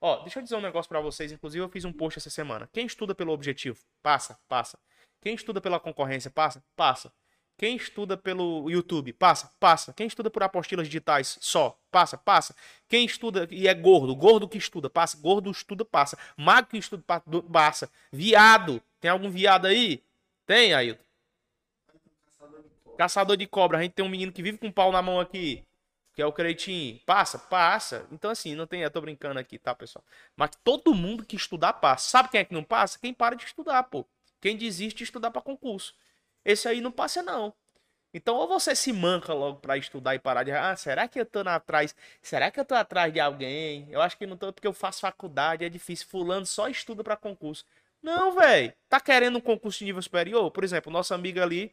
[0.00, 1.30] Ó, deixa eu dizer um negócio para vocês.
[1.30, 2.68] Inclusive, eu fiz um post essa semana.
[2.72, 4.78] Quem estuda pelo objetivo, passa, passa.
[5.20, 7.12] Quem estuda pela concorrência, passa, passa.
[7.56, 9.92] Quem estuda pelo YouTube, passa, passa.
[9.92, 12.54] Quem estuda por apostilas digitais, só, passa, passa.
[12.88, 15.16] Quem estuda e é gordo, gordo que estuda, passa.
[15.18, 16.18] Gordo estuda, passa.
[16.36, 17.02] Magro que estuda,
[17.52, 17.90] passa.
[18.10, 20.02] Viado, tem algum viado aí?
[20.46, 21.02] Tem, Ailton?
[22.98, 23.78] Caçador de cobra.
[23.78, 25.64] A gente tem um menino que vive com um pau na mão aqui
[26.14, 27.00] que é o Creitinho.
[27.04, 28.06] Passa, passa.
[28.12, 28.82] Então, assim, não tem.
[28.82, 30.04] Eu tô brincando aqui, tá, pessoal?
[30.36, 32.08] Mas todo mundo que estudar passa.
[32.08, 32.98] Sabe quem é que não passa?
[32.98, 34.06] Quem para de estudar, pô.
[34.40, 35.94] Quem desiste de estudar para concurso.
[36.44, 37.54] Esse aí não passa, não.
[38.12, 40.52] Então, ou você se manca logo para estudar e parar de.
[40.52, 41.94] Ah, será que eu tô atrás?
[42.22, 43.88] Será que eu tô atrás de alguém?
[43.90, 46.06] Eu acho que não tô porque eu faço faculdade, é difícil.
[46.08, 47.64] Fulano só estuda para concurso.
[48.02, 48.72] Não, velho.
[48.88, 50.50] Tá querendo um concurso de nível superior?
[50.50, 51.72] Por exemplo, nossa amiga ali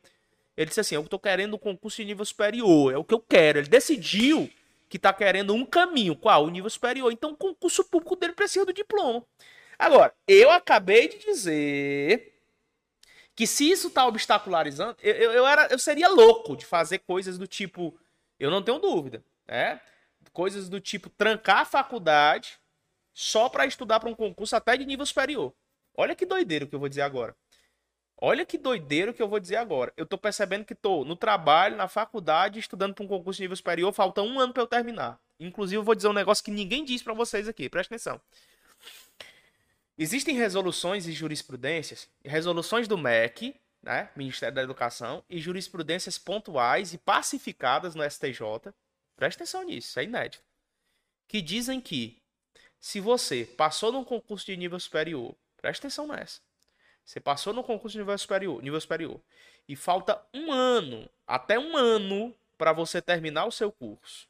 [0.55, 3.19] ele disse assim: Eu estou querendo um concurso de nível superior, é o que eu
[3.19, 3.59] quero.
[3.59, 4.49] Ele decidiu
[4.89, 6.15] que está querendo um caminho.
[6.15, 6.45] Qual?
[6.45, 7.11] O nível superior.
[7.11, 9.25] Então, o concurso público dele precisa do diploma.
[9.79, 12.33] Agora, eu acabei de dizer
[13.35, 17.37] que se isso está obstacularizando, eu, eu, eu, era, eu seria louco de fazer coisas
[17.37, 17.97] do tipo.
[18.39, 19.79] Eu não tenho dúvida, né?
[20.33, 22.59] Coisas do tipo trancar a faculdade
[23.13, 25.53] só para estudar para um concurso até de nível superior.
[25.95, 27.35] Olha que doideiro que eu vou dizer agora.
[28.23, 29.91] Olha que doideiro que eu vou dizer agora.
[29.97, 33.57] Eu tô percebendo que tô no trabalho, na faculdade, estudando para um concurso de nível
[33.57, 35.19] superior, falta um ano para eu terminar.
[35.39, 38.21] Inclusive, eu vou dizer um negócio que ninguém diz para vocês aqui, presta atenção.
[40.01, 46.97] Existem resoluções e jurisprudências, resoluções do MEC, né, Ministério da Educação, e jurisprudências pontuais e
[46.97, 48.73] pacificadas no STJ.
[49.15, 50.43] Presta atenção nisso, isso é inédito.
[51.27, 52.19] Que dizem que
[52.79, 56.41] se você passou num concurso de nível superior, presta atenção nessa
[57.05, 59.21] você passou no concurso de nível superior, nível superior
[59.69, 64.27] e falta um ano, até um ano, para você terminar o seu curso.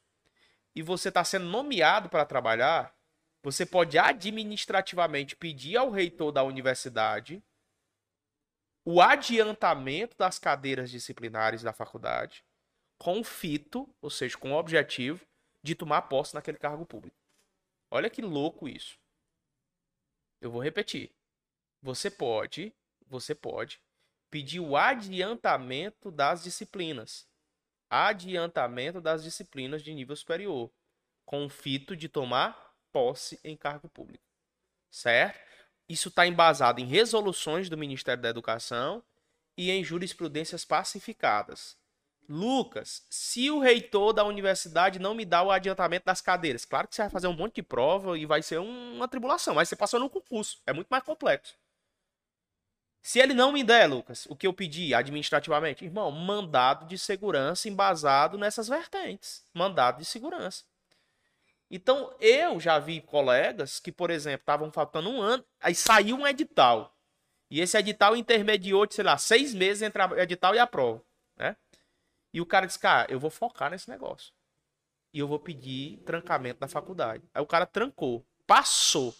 [0.74, 2.94] e você está sendo nomeado para trabalhar,
[3.42, 7.42] você pode administrativamente pedir ao reitor da universidade
[8.84, 12.44] o adiantamento das cadeiras disciplinares da faculdade
[12.98, 15.26] com o fito, ou seja, com o objetivo
[15.60, 17.16] de tomar posse naquele cargo público.
[17.90, 18.96] Olha que louco isso.
[20.40, 21.12] Eu vou repetir.
[21.82, 22.72] Você pode,
[23.06, 23.80] você pode
[24.30, 27.28] pedir o adiantamento das disciplinas.
[27.90, 30.72] Adiantamento das disciplinas de nível superior,
[31.26, 34.24] com o fito de tomar posse em cargo público.
[34.90, 35.40] Certo?
[35.88, 39.02] Isso está embasado em resoluções do Ministério da Educação
[39.56, 41.76] e em jurisprudências pacificadas.
[42.28, 46.94] Lucas, se o reitor da universidade não me dá o adiantamento das cadeiras, claro que
[46.94, 49.98] você vai fazer um monte de prova e vai ser uma tribulação, mas você passou
[49.98, 51.54] no concurso, é muito mais complexo.
[53.02, 57.68] Se ele não me der, Lucas, o que eu pedi administrativamente, irmão, mandado de segurança
[57.68, 59.44] embasado nessas vertentes.
[59.52, 60.62] Mandado de segurança.
[61.74, 66.26] Então, eu já vi colegas que, por exemplo, estavam faltando um ano, aí saiu um
[66.26, 66.94] edital.
[67.50, 71.02] E esse edital intermediou, sei lá, seis meses entre o edital e a prova.
[71.34, 71.56] Né?
[72.30, 74.34] E o cara disse, cara, eu vou focar nesse negócio.
[75.14, 77.24] E eu vou pedir trancamento da faculdade.
[77.32, 79.14] Aí o cara trancou, passou.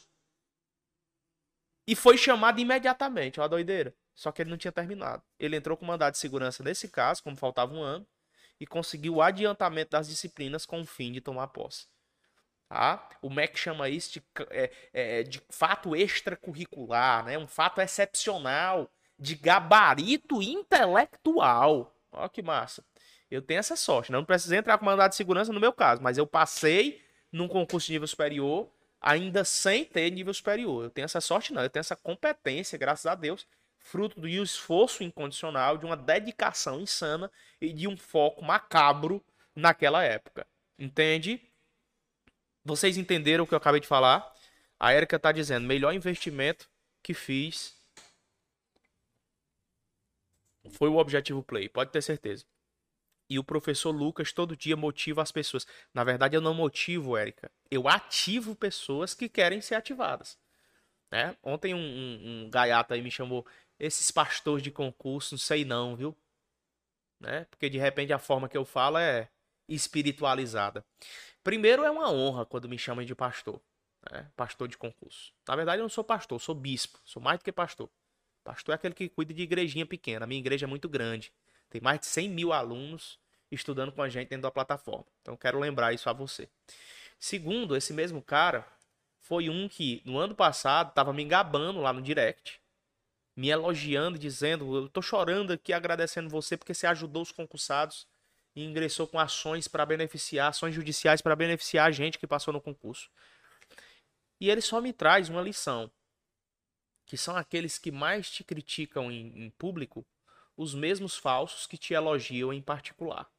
[1.86, 3.94] E foi chamado imediatamente, uma doideira.
[4.14, 5.22] Só que ele não tinha terminado.
[5.38, 8.06] Ele entrou com mandado de segurança nesse caso, como faltava um ano,
[8.60, 11.86] e conseguiu o adiantamento das disciplinas com o fim de tomar posse.
[12.72, 13.06] Tá?
[13.20, 17.36] O MEC chama isso de, é, é, de fato extracurricular, né?
[17.36, 21.94] um fato excepcional, de gabarito intelectual.
[22.10, 22.82] Olha que massa.
[23.30, 24.10] Eu tenho essa sorte.
[24.10, 24.16] Né?
[24.16, 27.88] Não precisei entrar com mandado de segurança no meu caso, mas eu passei num concurso
[27.88, 30.84] de nível superior ainda sem ter nível superior.
[30.84, 31.62] Eu tenho essa sorte, não.
[31.62, 37.30] Eu tenho essa competência, graças a Deus, fruto do esforço incondicional, de uma dedicação insana
[37.60, 39.22] e de um foco macabro
[39.54, 40.46] naquela época.
[40.78, 41.51] Entende?
[42.64, 44.32] Vocês entenderam o que eu acabei de falar?
[44.78, 46.68] A Erika está dizendo: melhor investimento
[47.02, 47.74] que fiz
[50.70, 52.44] foi o Objetivo Play, pode ter certeza.
[53.28, 55.66] E o professor Lucas todo dia motiva as pessoas.
[55.94, 57.50] Na verdade, eu não motivo, Érica.
[57.70, 60.38] Eu ativo pessoas que querem ser ativadas.
[61.10, 61.36] Né?
[61.42, 63.46] Ontem um, um, um gaiato aí me chamou.
[63.78, 66.16] Esses pastores de concurso, não sei não, viu?
[67.18, 67.46] Né?
[67.50, 69.28] Porque de repente a forma que eu falo é
[69.68, 70.84] espiritualizada.
[71.42, 73.60] Primeiro é uma honra quando me chamam de pastor.
[74.10, 74.30] Né?
[74.36, 75.32] Pastor de concurso.
[75.46, 77.00] Na verdade, eu não sou pastor, sou bispo.
[77.04, 77.90] Sou mais do que pastor.
[78.44, 80.24] Pastor é aquele que cuida de igrejinha pequena.
[80.24, 81.32] A minha igreja é muito grande.
[81.70, 83.18] Tem mais de 100 mil alunos
[83.50, 85.06] estudando com a gente dentro da plataforma.
[85.20, 86.48] Então quero lembrar isso a você.
[87.18, 88.66] Segundo, esse mesmo cara
[89.20, 92.60] foi um que no ano passado estava me engabando lá no direct,
[93.36, 98.06] me elogiando, dizendo: Eu tô chorando aqui agradecendo você porque você ajudou os concursados
[98.54, 102.60] e ingressou com ações para beneficiar, ações judiciais para beneficiar a gente que passou no
[102.60, 103.10] concurso.
[104.40, 105.90] E ele só me traz uma lição,
[107.06, 110.04] que são aqueles que mais te criticam em, em público,
[110.56, 113.30] os mesmos falsos que te elogiam em particular.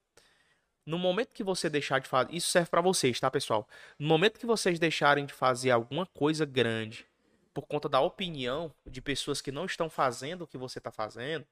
[0.86, 3.68] No momento que você deixar de fazer, isso serve para vocês, tá, pessoal?
[3.98, 7.08] No momento que vocês deixarem de fazer alguma coisa grande
[7.54, 11.46] por conta da opinião de pessoas que não estão fazendo o que você está fazendo,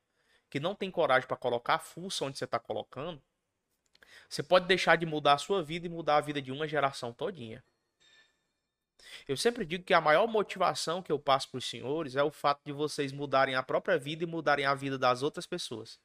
[0.49, 3.21] que não tem coragem para colocar a fuça onde você está colocando,
[4.29, 7.13] você pode deixar de mudar a sua vida e mudar a vida de uma geração
[7.13, 7.63] todinha.
[9.27, 12.31] Eu sempre digo que a maior motivação que eu passo para os senhores é o
[12.31, 15.99] fato de vocês mudarem a própria vida e mudarem a vida das outras pessoas.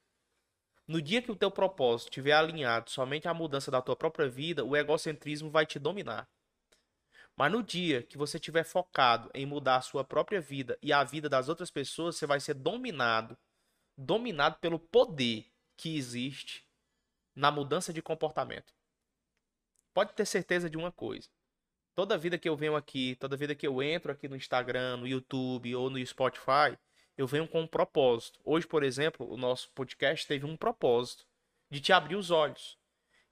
[0.87, 4.65] No dia que o teu propósito estiver alinhado somente à mudança da tua própria vida,
[4.65, 6.29] o egocentrismo vai te dominar.
[7.37, 11.05] Mas no dia que você estiver focado em mudar a sua própria vida e a
[11.05, 13.37] vida das outras pessoas, você vai ser dominado,
[13.97, 16.66] dominado pelo poder que existe
[17.37, 18.75] na mudança de comportamento.
[19.95, 21.29] Pode ter certeza de uma coisa.
[21.95, 25.07] Toda vida que eu venho aqui, toda vida que eu entro aqui no Instagram, no
[25.07, 26.77] YouTube ou no Spotify,
[27.17, 28.41] eu venho com um propósito.
[28.45, 31.25] Hoje, por exemplo, o nosso podcast teve um propósito
[31.71, 32.79] de te abrir os olhos.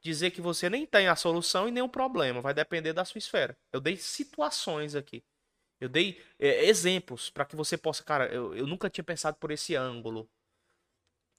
[0.01, 3.19] Dizer que você nem tem a solução e nem o problema, vai depender da sua
[3.19, 3.57] esfera.
[3.73, 5.25] Eu dei situações aqui.
[5.81, 9.51] Eu dei é, exemplos para que você possa, cara, eu, eu nunca tinha pensado por
[9.51, 10.31] esse ângulo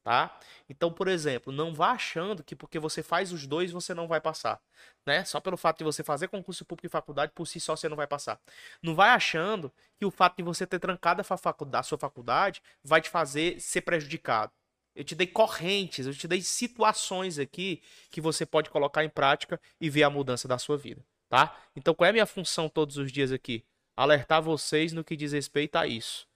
[0.05, 0.37] tá?
[0.69, 4.21] Então, por exemplo, não vá achando que porque você faz os dois você não vai
[4.21, 4.61] passar,
[5.03, 5.25] né?
[5.25, 7.97] Só pelo fato de você fazer concurso público e faculdade, por si só você não
[7.97, 8.39] vai passar.
[8.83, 12.61] Não vai achando que o fato de você ter trancado a, faculdade, a sua faculdade
[12.83, 14.51] vai te fazer ser prejudicado.
[14.95, 19.59] Eu te dei correntes, eu te dei situações aqui que você pode colocar em prática
[19.81, 21.57] e ver a mudança da sua vida, tá?
[21.75, 23.65] Então, qual é a minha função todos os dias aqui?
[23.97, 26.27] Alertar vocês no que diz respeito a isso.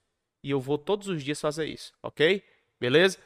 [0.44, 2.44] E eu vou todos os dias fazer isso, ok?
[2.80, 3.20] Beleza?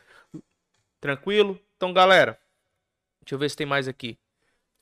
[1.03, 1.59] Tranquilo?
[1.75, 2.39] Então, galera,
[3.21, 4.17] deixa eu ver se tem mais aqui.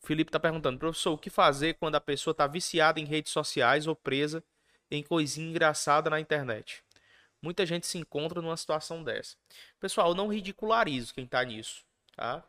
[0.01, 3.87] Felipe está perguntando, professor, o que fazer quando a pessoa está viciada em redes sociais
[3.87, 4.43] ou presa
[4.91, 6.83] em coisinha engraçada na internet?
[7.41, 9.35] Muita gente se encontra numa situação dessa.
[9.79, 11.83] Pessoal, eu não ridicularizo quem está nisso,
[12.15, 12.43] tá?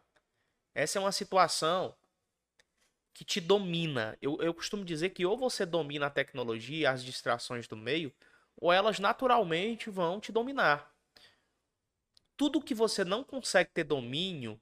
[0.75, 1.95] Essa é uma situação
[3.15, 4.19] que te domina.
[4.21, 8.13] Eu, eu costumo dizer que ou você domina a tecnologia, as distrações do meio,
[8.55, 10.92] ou elas naturalmente vão te dominar.
[12.37, 14.61] Tudo que você não consegue ter domínio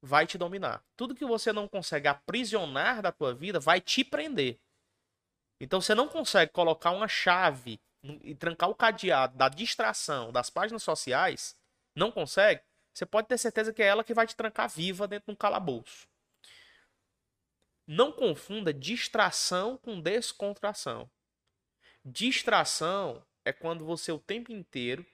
[0.00, 0.84] vai te dominar.
[0.96, 4.58] Tudo que você não consegue aprisionar da tua vida vai te prender.
[5.60, 7.80] Então você não consegue colocar uma chave
[8.22, 11.56] e trancar o cadeado da distração das páginas sociais,
[11.94, 15.26] não consegue, você pode ter certeza que é ela que vai te trancar viva dentro
[15.26, 16.08] de um calabouço.
[17.86, 21.10] Não confunda distração com descontração.
[22.04, 25.06] Distração é quando você o tempo inteiro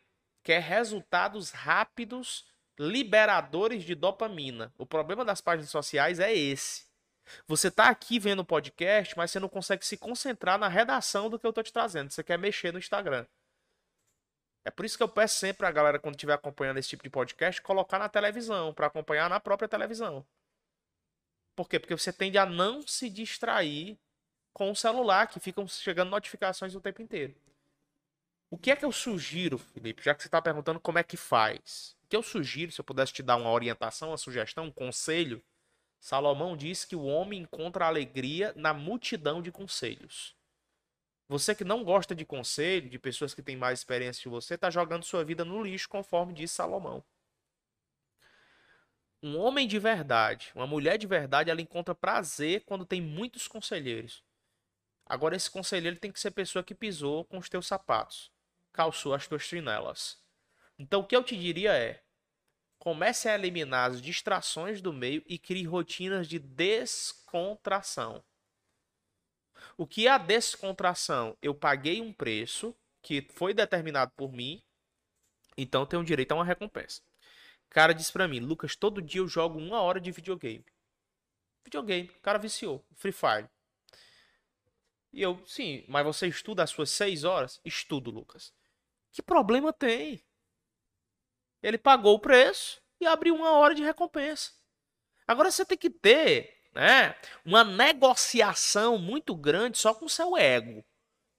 [0.48, 2.46] quer resultados rápidos
[2.78, 4.72] liberadores de dopamina.
[4.78, 6.86] O problema das páginas sociais é esse.
[7.46, 11.38] Você está aqui vendo o podcast, mas você não consegue se concentrar na redação do
[11.38, 12.10] que eu estou te trazendo.
[12.10, 13.26] Você quer mexer no Instagram.
[14.64, 17.10] É por isso que eu peço sempre a galera, quando estiver acompanhando esse tipo de
[17.10, 20.26] podcast, colocar na televisão, para acompanhar na própria televisão.
[21.54, 21.78] Por quê?
[21.78, 23.98] Porque você tende a não se distrair
[24.54, 27.36] com o celular, que ficam chegando notificações o tempo inteiro.
[28.50, 31.18] O que é que eu sugiro, Felipe, já que você está perguntando como é que
[31.18, 31.94] faz?
[32.04, 35.44] O que eu sugiro, se eu pudesse te dar uma orientação, uma sugestão, um conselho,
[36.00, 40.34] Salomão diz que o homem encontra alegria na multidão de conselhos.
[41.28, 44.70] Você que não gosta de conselho, de pessoas que têm mais experiência que você, está
[44.70, 47.04] jogando sua vida no lixo, conforme diz Salomão.
[49.22, 54.24] Um homem de verdade, uma mulher de verdade, ela encontra prazer quando tem muitos conselheiros.
[55.04, 58.32] Agora, esse conselheiro tem que ser pessoa que pisou com os teus sapatos
[58.72, 60.18] calçou as tuas trinelas.
[60.78, 62.02] Então o que eu te diria é:
[62.78, 68.24] comece a eliminar as distrações do meio e crie rotinas de descontração.
[69.76, 71.36] O que é a descontração?
[71.42, 74.62] Eu paguei um preço que foi determinado por mim,
[75.56, 77.02] então tenho direito a uma recompensa.
[77.66, 80.64] O cara disse para mim, Lucas, todo dia eu jogo uma hora de videogame.
[81.64, 83.48] Videogame, o cara viciou, Free Fire.
[85.12, 87.60] E eu, sim, mas você estuda as suas seis horas?
[87.64, 88.52] Estudo, Lucas.
[89.10, 90.22] Que problema tem?
[91.62, 94.52] Ele pagou o preço e abriu uma hora de recompensa.
[95.26, 100.84] Agora você tem que ter né, uma negociação muito grande só com o seu ego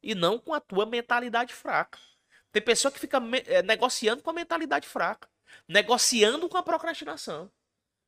[0.01, 1.99] e não com a tua mentalidade fraca.
[2.51, 5.29] Tem pessoa que fica é, negociando com a mentalidade fraca,
[5.67, 7.51] negociando com a procrastinação.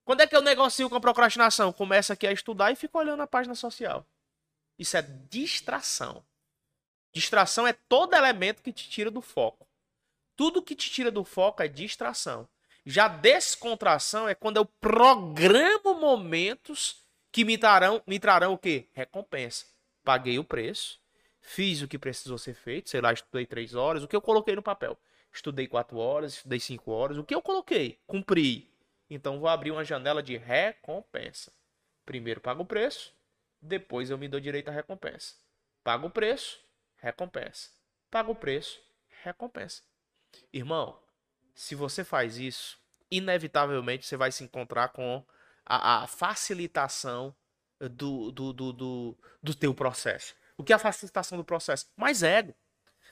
[0.04, 1.72] Quando é que eu negocio com a procrastinação?
[1.72, 4.06] Começa aqui a estudar e fica olhando a página social.
[4.82, 6.26] Isso é distração.
[7.14, 9.68] Distração é todo elemento que te tira do foco.
[10.36, 12.50] Tudo que te tira do foco é distração.
[12.84, 18.88] Já descontração é quando eu programo momentos que me trarão, me trarão o quê?
[18.92, 19.68] Recompensa.
[20.04, 21.00] Paguei o preço,
[21.40, 24.56] fiz o que precisou ser feito, sei lá, estudei três horas, o que eu coloquei
[24.56, 24.98] no papel.
[25.32, 28.00] Estudei quatro horas, estudei cinco horas, o que eu coloquei?
[28.08, 28.68] Cumpri.
[29.08, 31.54] Então vou abrir uma janela de recompensa.
[32.04, 33.14] Primeiro pago o preço,
[33.62, 35.36] depois eu me dou direito à recompensa.
[35.84, 36.60] Pago o preço,
[36.98, 37.70] recompensa.
[38.10, 38.82] Paga o preço,
[39.24, 39.82] recompensa.
[40.52, 41.00] Irmão,
[41.54, 45.24] se você faz isso, inevitavelmente você vai se encontrar com
[45.66, 47.36] a, a facilitação
[47.80, 50.36] do, do, do, do, do teu processo.
[50.58, 51.88] O que é a facilitação do processo?
[51.96, 52.56] Mais ego,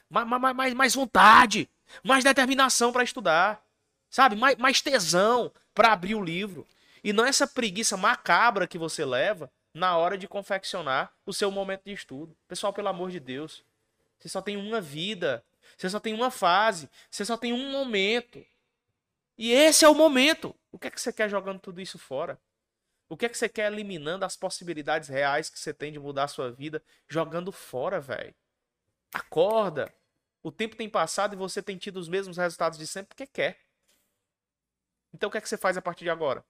[0.10, 1.70] mais, mais, mais vontade,
[2.04, 3.64] mais determinação para estudar,
[4.10, 4.36] sabe?
[4.36, 6.68] Mais, mais tesão para abrir o livro.
[7.04, 11.84] E não essa preguiça macabra que você leva na hora de confeccionar o seu momento
[11.86, 12.36] de estudo.
[12.48, 13.64] Pessoal, pelo amor de Deus,
[14.18, 15.44] você só tem uma vida.
[15.78, 16.90] Você só tem uma fase.
[17.10, 18.46] Você só tem um momento.
[19.38, 20.56] E esse é o momento.
[20.72, 22.40] O que é que você quer jogando tudo isso fora?
[23.08, 26.26] O que é que você quer eliminando as possibilidades reais que você tem de mudar
[26.26, 28.36] a sua vida jogando fora, velho?
[29.14, 29.94] Acorda.
[30.44, 33.60] O tempo tem passado e você tem tido os mesmos resultados de sempre porque quer.
[35.14, 36.46] Então o que é que você faz a partir de agora?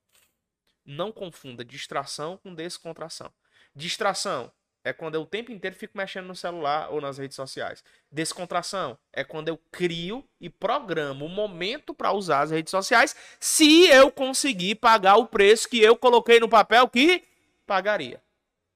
[0.91, 3.31] Não confunda distração com descontração.
[3.75, 4.51] Distração
[4.83, 7.83] é quando eu o tempo inteiro fico mexendo no celular ou nas redes sociais.
[8.11, 13.85] Descontração é quando eu crio e programo o momento para usar as redes sociais, se
[13.85, 17.23] eu conseguir pagar o preço que eu coloquei no papel que
[17.67, 18.19] pagaria.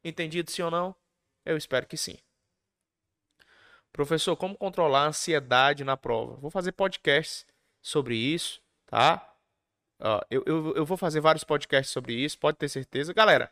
[0.04, 0.96] Entendido sim ou não?
[1.44, 2.20] Eu espero que sim.
[3.92, 6.36] Professor, como controlar a ansiedade na prova?
[6.36, 7.44] Vou fazer podcasts
[7.82, 9.33] sobre isso, tá?
[10.04, 13.14] Uh, eu, eu, eu vou fazer vários podcasts sobre isso, pode ter certeza.
[13.14, 13.50] Galera,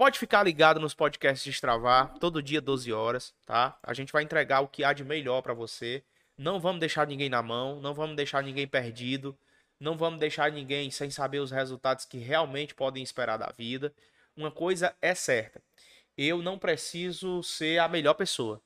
[0.00, 3.78] Pode ficar ligado nos podcasts de Extravar, todo dia 12 horas, tá?
[3.82, 6.02] A gente vai entregar o que há de melhor para você.
[6.38, 9.38] Não vamos deixar ninguém na mão, não vamos deixar ninguém perdido,
[9.78, 13.92] não vamos deixar ninguém sem saber os resultados que realmente podem esperar da vida.
[14.34, 15.62] uma coisa é certa.
[16.16, 18.62] Eu não preciso ser a melhor pessoa.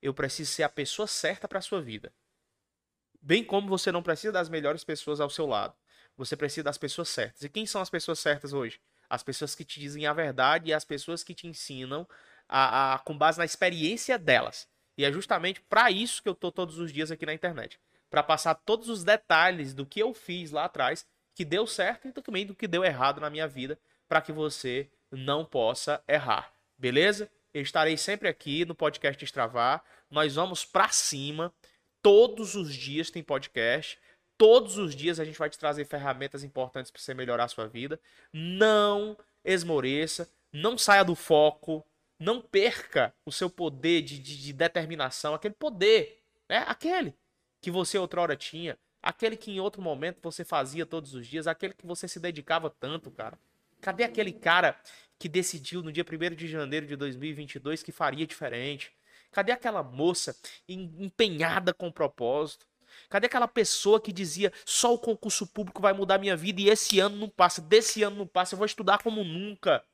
[0.00, 2.10] Eu preciso ser a pessoa certa para sua vida.
[3.20, 5.74] Bem como você não precisa das melhores pessoas ao seu lado.
[6.18, 7.42] Você precisa das pessoas certas.
[7.42, 8.80] E quem são as pessoas certas hoje?
[9.08, 12.06] As pessoas que te dizem a verdade e as pessoas que te ensinam
[12.48, 14.68] a, a com base na experiência delas.
[14.96, 17.78] E é justamente para isso que eu tô todos os dias aqui na internet,
[18.10, 22.12] para passar todos os detalhes do que eu fiz lá atrás, que deu certo e
[22.12, 26.52] também do que deu errado na minha vida, para que você não possa errar.
[26.76, 27.30] Beleza?
[27.54, 29.84] Eu estarei sempre aqui no podcast Extravar.
[30.10, 31.52] Nós vamos para cima.
[32.02, 33.98] Todos os dias tem podcast.
[34.38, 37.66] Todos os dias a gente vai te trazer ferramentas importantes para você melhorar a sua
[37.66, 38.00] vida.
[38.32, 41.84] Não esmoreça, não saia do foco,
[42.18, 46.64] não perca o seu poder de, de, de determinação, aquele poder, né?
[46.68, 47.14] aquele
[47.60, 51.74] que você outrora tinha, aquele que em outro momento você fazia todos os dias, aquele
[51.74, 53.36] que você se dedicava tanto, cara.
[53.80, 54.76] Cadê aquele cara
[55.18, 58.92] que decidiu no dia 1 de janeiro de 2022 que faria diferente?
[59.30, 60.36] Cadê aquela moça
[60.68, 62.66] empenhada com propósito?
[63.08, 67.00] Cadê aquela pessoa que dizia só o concurso público vai mudar minha vida e esse
[67.00, 69.84] ano não passa, desse ano não passa, eu vou estudar como nunca.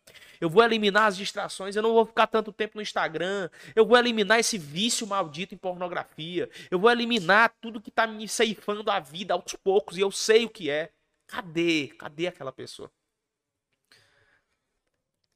[0.41, 3.49] Eu vou eliminar as distrações, eu não vou ficar tanto tempo no Instagram.
[3.75, 6.51] Eu vou eliminar esse vício maldito em pornografia.
[6.71, 10.45] Eu vou eliminar tudo que tá me ceifando a vida aos poucos e eu sei
[10.45, 10.91] o que é.
[11.27, 11.89] Cadê?
[11.99, 12.91] Cadê aquela pessoa?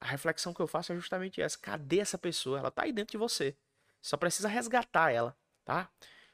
[0.00, 1.58] A reflexão que eu faço é justamente essa.
[1.58, 2.58] Cadê essa pessoa?
[2.58, 3.56] Ela tá aí dentro de você.
[4.00, 5.90] Só precisa resgatar ela, tá?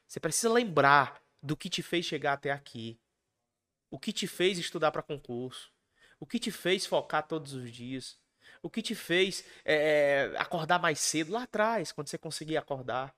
[0.07, 2.99] Você precisa lembrar do que te fez chegar até aqui.
[3.91, 5.71] O que te fez estudar para concurso.
[6.19, 8.17] O que te fez focar todos os dias.
[8.63, 13.15] O que te fez é, acordar mais cedo lá atrás, quando você conseguia acordar.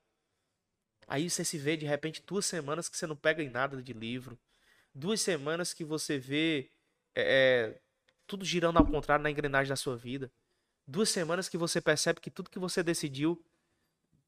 [1.08, 3.94] Aí você se vê de repente duas semanas que você não pega em nada de
[3.94, 4.38] livro.
[4.94, 6.70] Duas semanas que você vê
[7.16, 7.80] é,
[8.26, 10.30] tudo girando ao contrário na engrenagem da sua vida.
[10.86, 13.42] Duas semanas que você percebe que tudo que você decidiu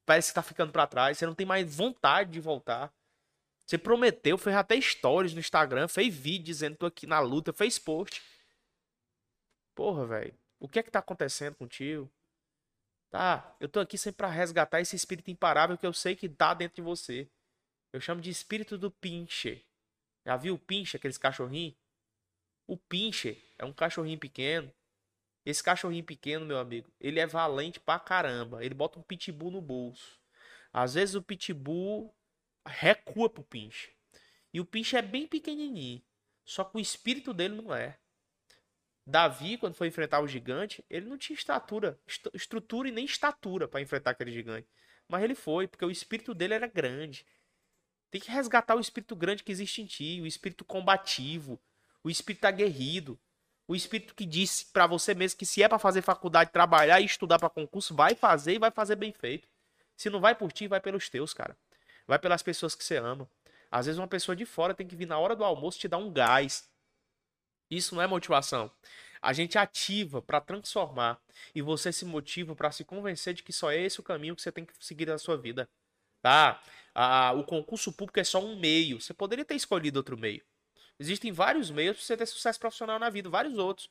[0.05, 1.17] parece que tá ficando para trás.
[1.17, 2.93] Você não tem mais vontade de voltar.
[3.69, 7.77] Você prometeu, fez até stories no Instagram, fez vídeo dizendo tô aqui na luta, fez
[7.77, 8.19] post.
[9.75, 10.33] Porra, velho.
[10.59, 12.11] O que é que tá acontecendo contigo?
[13.11, 16.55] Tá, eu tô aqui sempre para resgatar esse espírito imparável que eu sei que tá
[16.55, 17.29] dentro de você.
[17.93, 19.63] Eu chamo de espírito do pinche.
[20.25, 21.75] Já viu o pinche, aqueles cachorrinhos?
[22.65, 24.73] O pinche é um cachorrinho pequeno.
[25.45, 28.65] Esse cachorrinho pequeno, meu amigo, ele é valente pra caramba.
[28.65, 30.19] Ele bota um pitbull no bolso.
[30.73, 32.11] Às vezes o pitbull
[32.69, 33.91] recua pro pinche.
[34.53, 36.01] E o pinche é bem pequenininho.
[36.45, 37.99] Só que o espírito dele não é.
[39.05, 41.99] Davi, quando foi enfrentar o gigante, ele não tinha estatura,
[42.33, 44.67] estrutura e nem estatura para enfrentar aquele gigante.
[45.07, 47.25] Mas ele foi, porque o espírito dele era grande.
[48.11, 51.59] Tem que resgatar o espírito grande que existe em ti, o espírito combativo,
[52.03, 53.19] o espírito aguerrido,
[53.67, 57.05] o espírito que disse para você mesmo que se é para fazer faculdade, trabalhar e
[57.05, 59.47] estudar para concurso, vai fazer e vai fazer bem feito.
[59.95, 61.57] Se não vai por ti, vai pelos teus, cara.
[62.09, 63.29] Vai pelas pessoas que você ama.
[63.69, 65.99] Às vezes uma pessoa de fora tem que vir na hora do almoço te dar
[65.99, 66.67] um gás.
[67.69, 68.71] Isso não é motivação.
[69.21, 71.21] A gente ativa para transformar
[71.53, 74.41] e você se motiva para se convencer de que só é esse o caminho que
[74.41, 75.69] você tem que seguir na sua vida.
[76.19, 76.59] Tá?
[76.95, 78.99] Ah, o concurso público é só um meio.
[78.99, 80.43] Você poderia ter escolhido outro meio.
[80.97, 83.87] Existem vários meios para você ter sucesso profissional na vida, vários outros.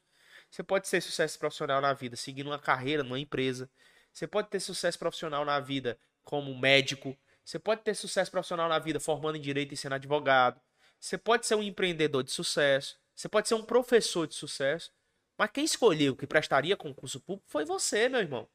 [0.50, 3.70] Você pode ter sucesso profissional na vida seguindo uma carreira numa empresa.
[4.12, 7.16] Você pode ter sucesso profissional na vida como médico.
[7.48, 10.60] Você pode ter sucesso profissional na vida formando em direito e sendo advogado.
[11.00, 13.00] Você pode ser um empreendedor de sucesso.
[13.14, 14.92] Você pode ser um professor de sucesso.
[15.38, 18.46] Mas quem escolheu que prestaria concurso público foi você, meu irmão.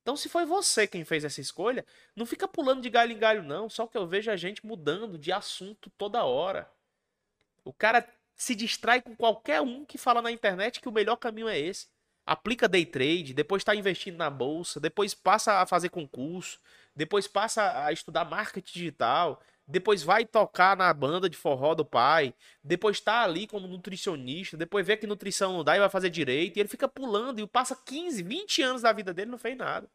[0.00, 3.42] Então, se foi você quem fez essa escolha, não fica pulando de galho em galho,
[3.42, 3.68] não.
[3.68, 6.72] Só que eu vejo a gente mudando de assunto toda hora.
[7.66, 11.48] O cara se distrai com qualquer um que fala na internet que o melhor caminho
[11.48, 11.86] é esse.
[12.24, 16.58] Aplica day trade, depois está investindo na bolsa, depois passa a fazer concurso,
[16.96, 22.32] depois passa a estudar marketing digital, depois vai tocar na banda de forró do pai,
[22.64, 26.56] depois tá ali como nutricionista, depois vê que nutrição não dá e vai fazer direito,
[26.56, 29.88] e ele fica pulando e passa 15, 20 anos da vida dele não fez nada.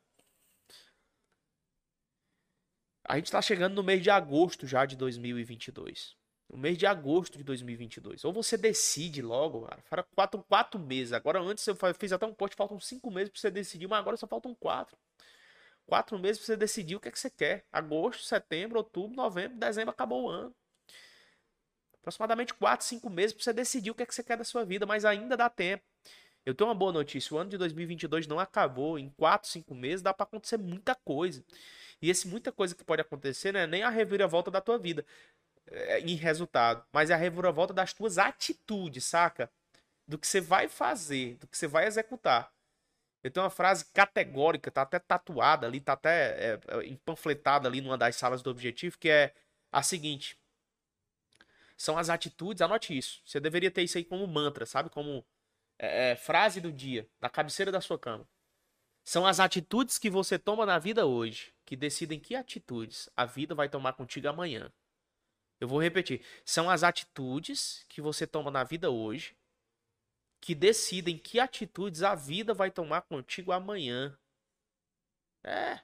[3.03, 6.15] A gente está chegando no mês de agosto já de 2022.
[6.49, 8.23] No mês de agosto de 2022.
[8.25, 10.05] Ou você decide logo, cara.
[10.13, 11.13] Faltam quatro meses.
[11.13, 14.17] Agora, antes eu fiz até um post, faltam cinco meses para você decidir, mas agora
[14.17, 14.97] só faltam quatro.
[15.85, 17.65] Quatro meses pra você decidir o que é que você quer.
[17.71, 20.55] Agosto, setembro, outubro, novembro, dezembro, acabou o ano.
[21.99, 24.65] Aproximadamente quatro, cinco meses pra você decidir o que é que você quer da sua
[24.65, 25.83] vida, mas ainda dá tempo.
[26.45, 28.97] Eu tenho uma boa notícia, o ano de 2022 não acabou.
[28.97, 31.43] Em quatro, cinco meses dá para acontecer muita coisa.
[32.01, 35.05] E esse muita coisa que pode acontecer não é nem a reviravolta da tua vida
[35.67, 39.51] é, em resultado, mas é a reviravolta das tuas atitudes, saca?
[40.07, 42.51] Do que você vai fazer, do que você vai executar.
[43.23, 47.81] Eu tenho uma frase categórica, tá até tatuada ali, tá até é, é, empanfletada ali
[47.81, 49.33] numa das salas do objetivo, que é
[49.71, 50.39] a seguinte:
[51.77, 53.21] são as atitudes, anote isso.
[53.25, 54.89] Você deveria ter isso aí como mantra, sabe?
[54.89, 55.25] Como
[55.77, 58.27] é, é, frase do dia, na cabeceira da sua cama.
[59.03, 63.55] São as atitudes que você toma na vida hoje que decidem que atitudes a vida
[63.55, 64.71] vai tomar contigo amanhã.
[65.59, 66.21] Eu vou repetir.
[66.43, 69.35] São as atitudes que você toma na vida hoje
[70.41, 74.17] que decidem que atitudes a vida vai tomar contigo amanhã.
[75.43, 75.79] É.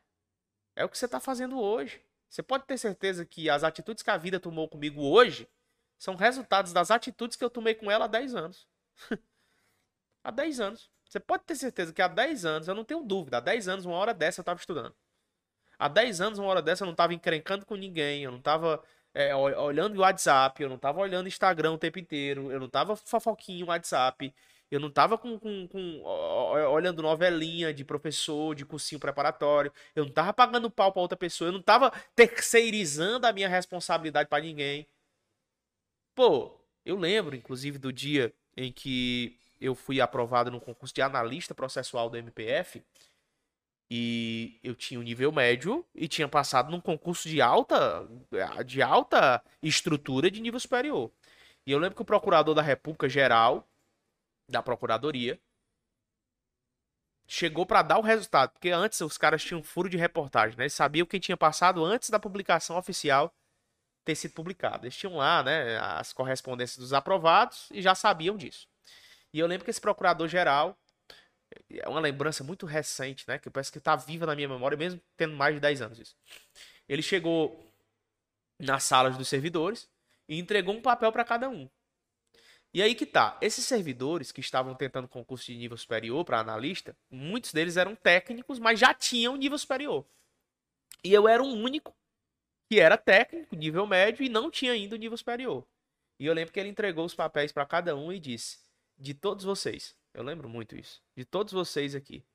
[0.76, 2.04] É o que você está fazendo hoje.
[2.28, 5.48] Você pode ter certeza que as atitudes que a vida tomou comigo hoje
[5.98, 8.68] são resultados das atitudes que eu tomei com ela há 10 anos.
[10.24, 10.92] há 10 anos.
[11.06, 13.86] Você pode ter certeza que há 10 anos, eu não tenho dúvida, há 10 anos,
[13.86, 14.94] uma hora dessa eu estava estudando.
[15.80, 18.84] Há 10 anos, uma hora dessa eu não estava encrencando com ninguém, eu não estava
[19.14, 22.96] é, olhando o WhatsApp, eu não tava olhando Instagram o tempo inteiro, eu não tava
[22.96, 24.34] fofoquinho WhatsApp,
[24.70, 26.02] eu não tava com, com, com,
[26.72, 31.50] olhando novelinha de professor, de cursinho preparatório, eu não tava pagando pau pra outra pessoa,
[31.50, 34.88] eu não tava terceirizando a minha responsabilidade para ninguém.
[36.14, 41.54] Pô, eu lembro, inclusive, do dia em que eu fui aprovado no concurso de analista
[41.56, 42.84] processual do MPF.
[43.90, 48.06] E eu tinha um nível médio e tinha passado num concurso de alta,
[48.66, 51.12] de alta estrutura de nível superior.
[51.66, 53.68] E eu lembro que o procurador da República Geral,
[54.50, 55.40] da Procuradoria,
[57.28, 60.64] chegou para dar o resultado, porque antes os caras tinham furo de reportagem, né?
[60.64, 63.34] Eles sabiam quem tinha passado antes da publicação oficial
[64.06, 64.86] ter sido publicada.
[64.86, 68.68] Eles tinham lá, né, as correspondências dos aprovados e já sabiam disso.
[69.34, 70.78] E eu lembro que esse procurador geral
[71.70, 73.38] é uma lembrança muito recente, né?
[73.38, 76.16] Que parece que tá viva na minha memória, mesmo tendo mais de 10 anos isso.
[76.88, 77.64] Ele chegou
[78.60, 79.90] nas salas dos servidores
[80.28, 81.70] e entregou um papel para cada um.
[82.74, 86.96] E aí que tá, esses servidores que estavam tentando concurso de nível superior para analista,
[87.10, 90.06] muitos deles eram técnicos, mas já tinham nível superior.
[91.04, 91.96] E eu era o único
[92.70, 95.66] que era técnico, nível médio e não tinha ainda o nível superior.
[96.20, 98.60] E eu lembro que ele entregou os papéis para cada um e disse:
[98.98, 101.00] "De todos vocês, eu lembro muito isso.
[101.16, 102.26] De todos vocês aqui.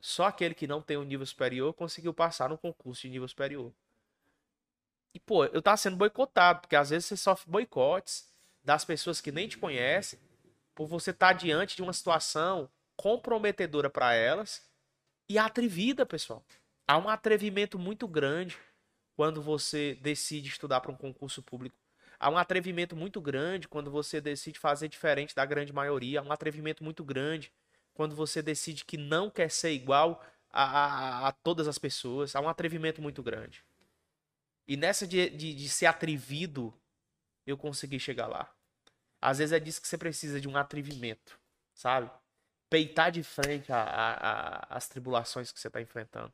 [0.00, 3.70] Só aquele que não tem um nível superior conseguiu passar no concurso de nível superior.
[5.12, 9.30] E, pô, eu tava sendo boicotado, porque às vezes você sofre boicotes das pessoas que
[9.30, 10.18] nem te conhecem,
[10.74, 14.66] por você estar tá diante de uma situação comprometedora para elas
[15.28, 16.42] e atrevida, pessoal.
[16.88, 18.58] Há um atrevimento muito grande
[19.14, 21.76] quando você decide estudar para um concurso público
[22.18, 26.20] Há um atrevimento muito grande quando você decide fazer diferente da grande maioria.
[26.20, 27.52] Há um atrevimento muito grande
[27.92, 32.34] quando você decide que não quer ser igual a, a, a todas as pessoas.
[32.34, 33.64] Há um atrevimento muito grande.
[34.66, 36.72] E nessa de, de, de ser atrevido,
[37.46, 38.52] eu consegui chegar lá.
[39.20, 41.38] Às vezes é disso que você precisa de um atrevimento,
[41.74, 42.10] sabe?
[42.70, 46.32] Peitar de frente a, a, as tribulações que você está enfrentando.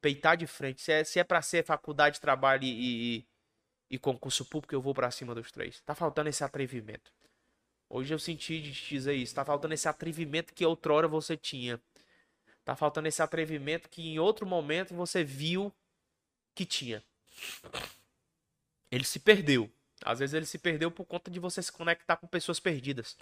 [0.00, 0.80] Peitar de frente.
[0.80, 3.26] Se é, se é para ser faculdade, trabalho e, e
[3.90, 5.80] e concurso público, eu vou para cima dos três.
[5.80, 7.12] Tá faltando esse atrevimento.
[7.88, 9.34] Hoje eu senti de te dizer isso.
[9.34, 11.80] Tá faltando esse atrevimento que outrora você tinha.
[12.64, 15.72] Tá faltando esse atrevimento que em outro momento você viu
[16.54, 17.02] que tinha.
[18.90, 19.70] Ele se perdeu.
[20.04, 23.16] Às vezes ele se perdeu por conta de você se conectar com pessoas perdidas.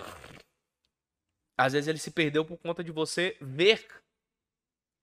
[1.57, 3.87] Às vezes ele se perdeu por conta de você ver,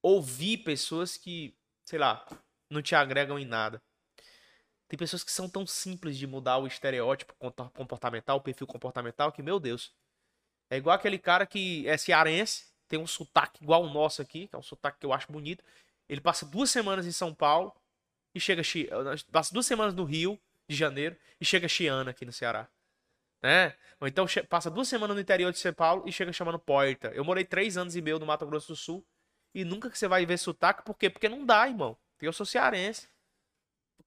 [0.02, 1.56] ouvir pessoas que,
[1.86, 2.26] sei lá,
[2.70, 3.82] não te agregam em nada.
[4.92, 7.34] Tem pessoas que são tão simples de mudar o estereótipo
[7.74, 9.94] comportamental, o perfil comportamental, que, meu Deus.
[10.70, 14.56] É igual aquele cara que é cearense, tem um sotaque igual o nosso aqui, que
[14.56, 15.64] é um sotaque que eu acho bonito.
[16.10, 17.74] Ele passa duas semanas em São Paulo
[18.36, 18.62] e chega.
[19.32, 20.38] Passa duas semanas no Rio
[20.68, 22.68] de Janeiro e chega Chiana aqui no Ceará.
[23.42, 23.74] Né?
[23.98, 27.08] Ou então passa duas semanas no interior de São Paulo e chega chamando Porta.
[27.16, 29.08] Eu morei três anos e meio no Mato Grosso do Sul
[29.56, 31.10] e nunca que você vai ver sotaque, por quê?
[31.10, 31.98] Porque não dá, irmão.
[32.22, 33.08] Eu sou cearense.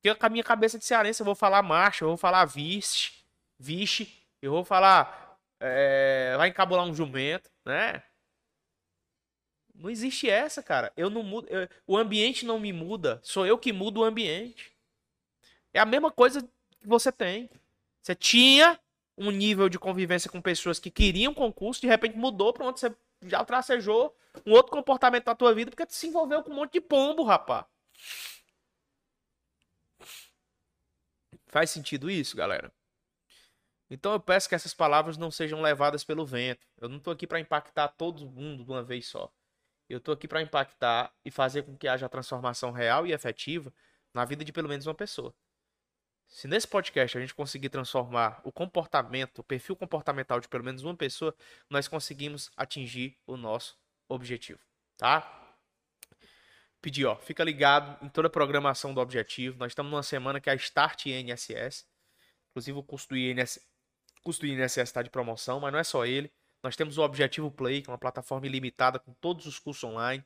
[0.04, 3.12] Porque com a minha cabeça de cearense eu vou falar marcha, eu vou falar vixe,
[3.58, 8.02] vixe, eu vou falar é, vai encabular um jumento, né?
[9.74, 10.92] Não existe essa, cara.
[10.94, 14.76] Eu não mudo, eu, o ambiente não me muda, sou eu que mudo o ambiente.
[15.72, 17.48] É a mesma coisa que você tem.
[18.02, 18.78] Você tinha
[19.16, 22.94] um nível de convivência com pessoas que queriam concurso, de repente mudou para onde você
[23.22, 26.74] já tracejou um outro comportamento na tua vida porque tu se envolveu com um monte
[26.74, 27.64] de pombo, rapaz.
[31.54, 32.72] Faz sentido isso, galera?
[33.88, 36.66] Então eu peço que essas palavras não sejam levadas pelo vento.
[36.80, 39.32] Eu não estou aqui para impactar todo mundo de uma vez só.
[39.88, 43.72] Eu estou aqui para impactar e fazer com que haja transformação real e efetiva
[44.12, 45.32] na vida de pelo menos uma pessoa.
[46.26, 50.82] Se nesse podcast a gente conseguir transformar o comportamento, o perfil comportamental de pelo menos
[50.82, 51.32] uma pessoa,
[51.70, 53.78] nós conseguimos atingir o nosso
[54.08, 54.60] Objetivo,
[54.96, 55.43] tá?
[56.84, 59.56] Pedir, ó, fica ligado em toda a programação do Objetivo.
[59.58, 61.86] Nós estamos numa semana que é a Start INSS.
[62.50, 63.66] Inclusive o custo do INSS,
[64.42, 66.30] INSS está de promoção, mas não é só ele.
[66.62, 70.22] Nós temos o Objetivo Play, que é uma plataforma ilimitada com todos os cursos online.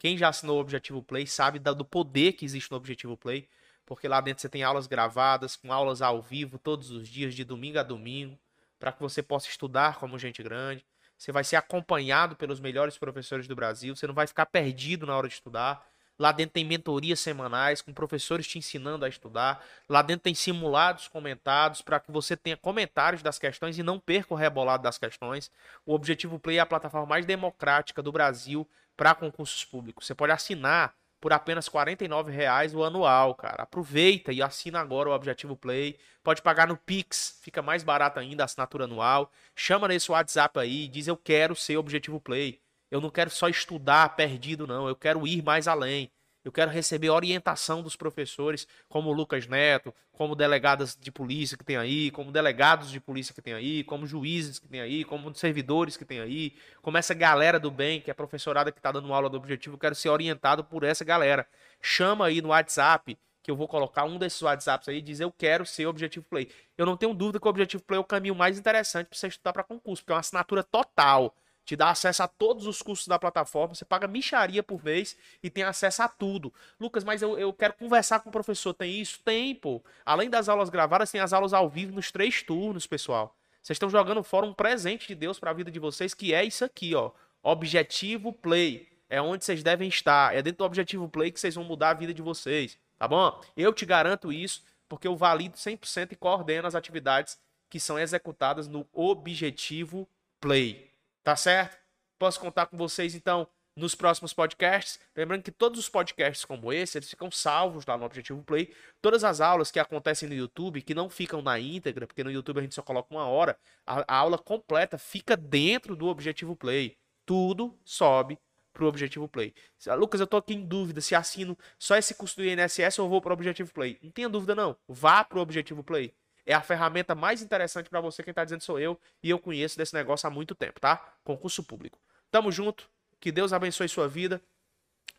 [0.00, 3.48] Quem já assinou o Objetivo Play sabe do poder que existe no Objetivo Play,
[3.86, 7.44] porque lá dentro você tem aulas gravadas, com aulas ao vivo todos os dias, de
[7.44, 8.36] domingo a domingo,
[8.80, 10.84] para que você possa estudar como gente grande.
[11.16, 15.16] Você vai ser acompanhado pelos melhores professores do Brasil, você não vai ficar perdido na
[15.16, 15.88] hora de estudar.
[16.20, 19.64] Lá dentro tem mentorias semanais com professores te ensinando a estudar.
[19.88, 24.34] Lá dentro tem simulados comentados para que você tenha comentários das questões e não perca
[24.34, 25.50] o rebolado das questões.
[25.86, 30.06] O Objetivo Play é a plataforma mais democrática do Brasil para concursos públicos.
[30.06, 33.62] Você pode assinar por apenas R$ 49,00 o anual, cara.
[33.62, 35.98] Aproveita e assina agora o Objetivo Play.
[36.22, 39.32] Pode pagar no Pix, fica mais barato ainda a assinatura anual.
[39.56, 42.60] Chama nesse WhatsApp aí, diz eu quero ser Objetivo Play.
[42.90, 44.88] Eu não quero só estudar perdido, não.
[44.88, 46.10] Eu quero ir mais além.
[46.42, 51.64] Eu quero receber orientação dos professores, como o Lucas Neto, como delegadas de polícia que
[51.64, 55.34] tem aí, como delegados de polícia que tem aí, como juízes que tem aí, como
[55.34, 59.12] servidores que tem aí, como essa galera do bem, que é professorada que está dando
[59.12, 59.74] aula do objetivo.
[59.74, 61.46] Eu quero ser orientado por essa galera.
[61.80, 65.32] Chama aí no WhatsApp, que eu vou colocar um desses WhatsApps aí e dizer eu
[65.32, 66.50] quero ser Objetivo Play.
[66.76, 69.28] Eu não tenho dúvida que o Objetivo Play é o caminho mais interessante para você
[69.28, 71.34] estudar para concurso, porque é uma assinatura total
[71.64, 75.48] te dá acesso a todos os custos da plataforma, você paga micharia por mês e
[75.48, 76.52] tem acesso a tudo.
[76.78, 79.20] Lucas, mas eu, eu quero conversar com o professor, tem isso?
[79.24, 79.82] Tem, pô.
[80.04, 83.36] Além das aulas gravadas, tem as aulas ao vivo nos três turnos, pessoal.
[83.62, 86.44] Vocês estão jogando fora um presente de Deus para a vida de vocês, que é
[86.44, 87.12] isso aqui, ó.
[87.42, 88.88] Objetivo Play.
[89.08, 90.34] É onde vocês devem estar.
[90.34, 93.40] É dentro do Objetivo Play que vocês vão mudar a vida de vocês, tá bom?
[93.56, 97.38] Eu te garanto isso, porque eu valido 100% e coordeno as atividades
[97.68, 100.08] que são executadas no Objetivo
[100.40, 100.89] Play.
[101.22, 101.78] Tá certo?
[102.18, 104.98] Posso contar com vocês então nos próximos podcasts.
[105.16, 108.74] Lembrando que todos os podcasts como esse, eles ficam salvos lá no Objetivo Play.
[109.00, 112.58] Todas as aulas que acontecem no YouTube, que não ficam na íntegra, porque no YouTube
[112.58, 116.96] a gente só coloca uma hora, a, a aula completa fica dentro do Objetivo Play.
[117.24, 118.38] Tudo sobe
[118.72, 119.54] pro Objetivo Play.
[119.96, 123.20] Lucas, eu tô aqui em dúvida se assino só esse curso do INSS ou vou
[123.20, 123.98] pro Objetivo Play.
[124.02, 124.76] Não tenha dúvida não.
[124.88, 126.14] Vá pro Objetivo Play
[126.50, 128.22] é a ferramenta mais interessante para você.
[128.22, 130.96] Quem está dizendo sou eu e eu conheço desse negócio há muito tempo, tá?
[131.22, 131.98] Concurso público.
[132.30, 132.88] Tamo junto.
[133.20, 134.42] Que Deus abençoe sua vida.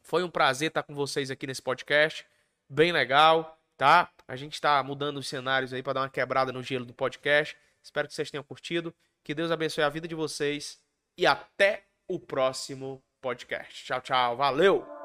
[0.02, 2.26] Foi um prazer estar com vocês aqui nesse podcast.
[2.68, 4.10] Bem legal, tá?
[4.28, 7.56] A gente está mudando os cenários aí para dar uma quebrada no gelo do podcast.
[7.82, 8.94] Espero que vocês tenham curtido.
[9.24, 10.80] Que Deus abençoe a vida de vocês
[11.18, 13.86] e até o próximo podcast.
[13.86, 14.36] Tchau, tchau.
[14.36, 15.01] Valeu!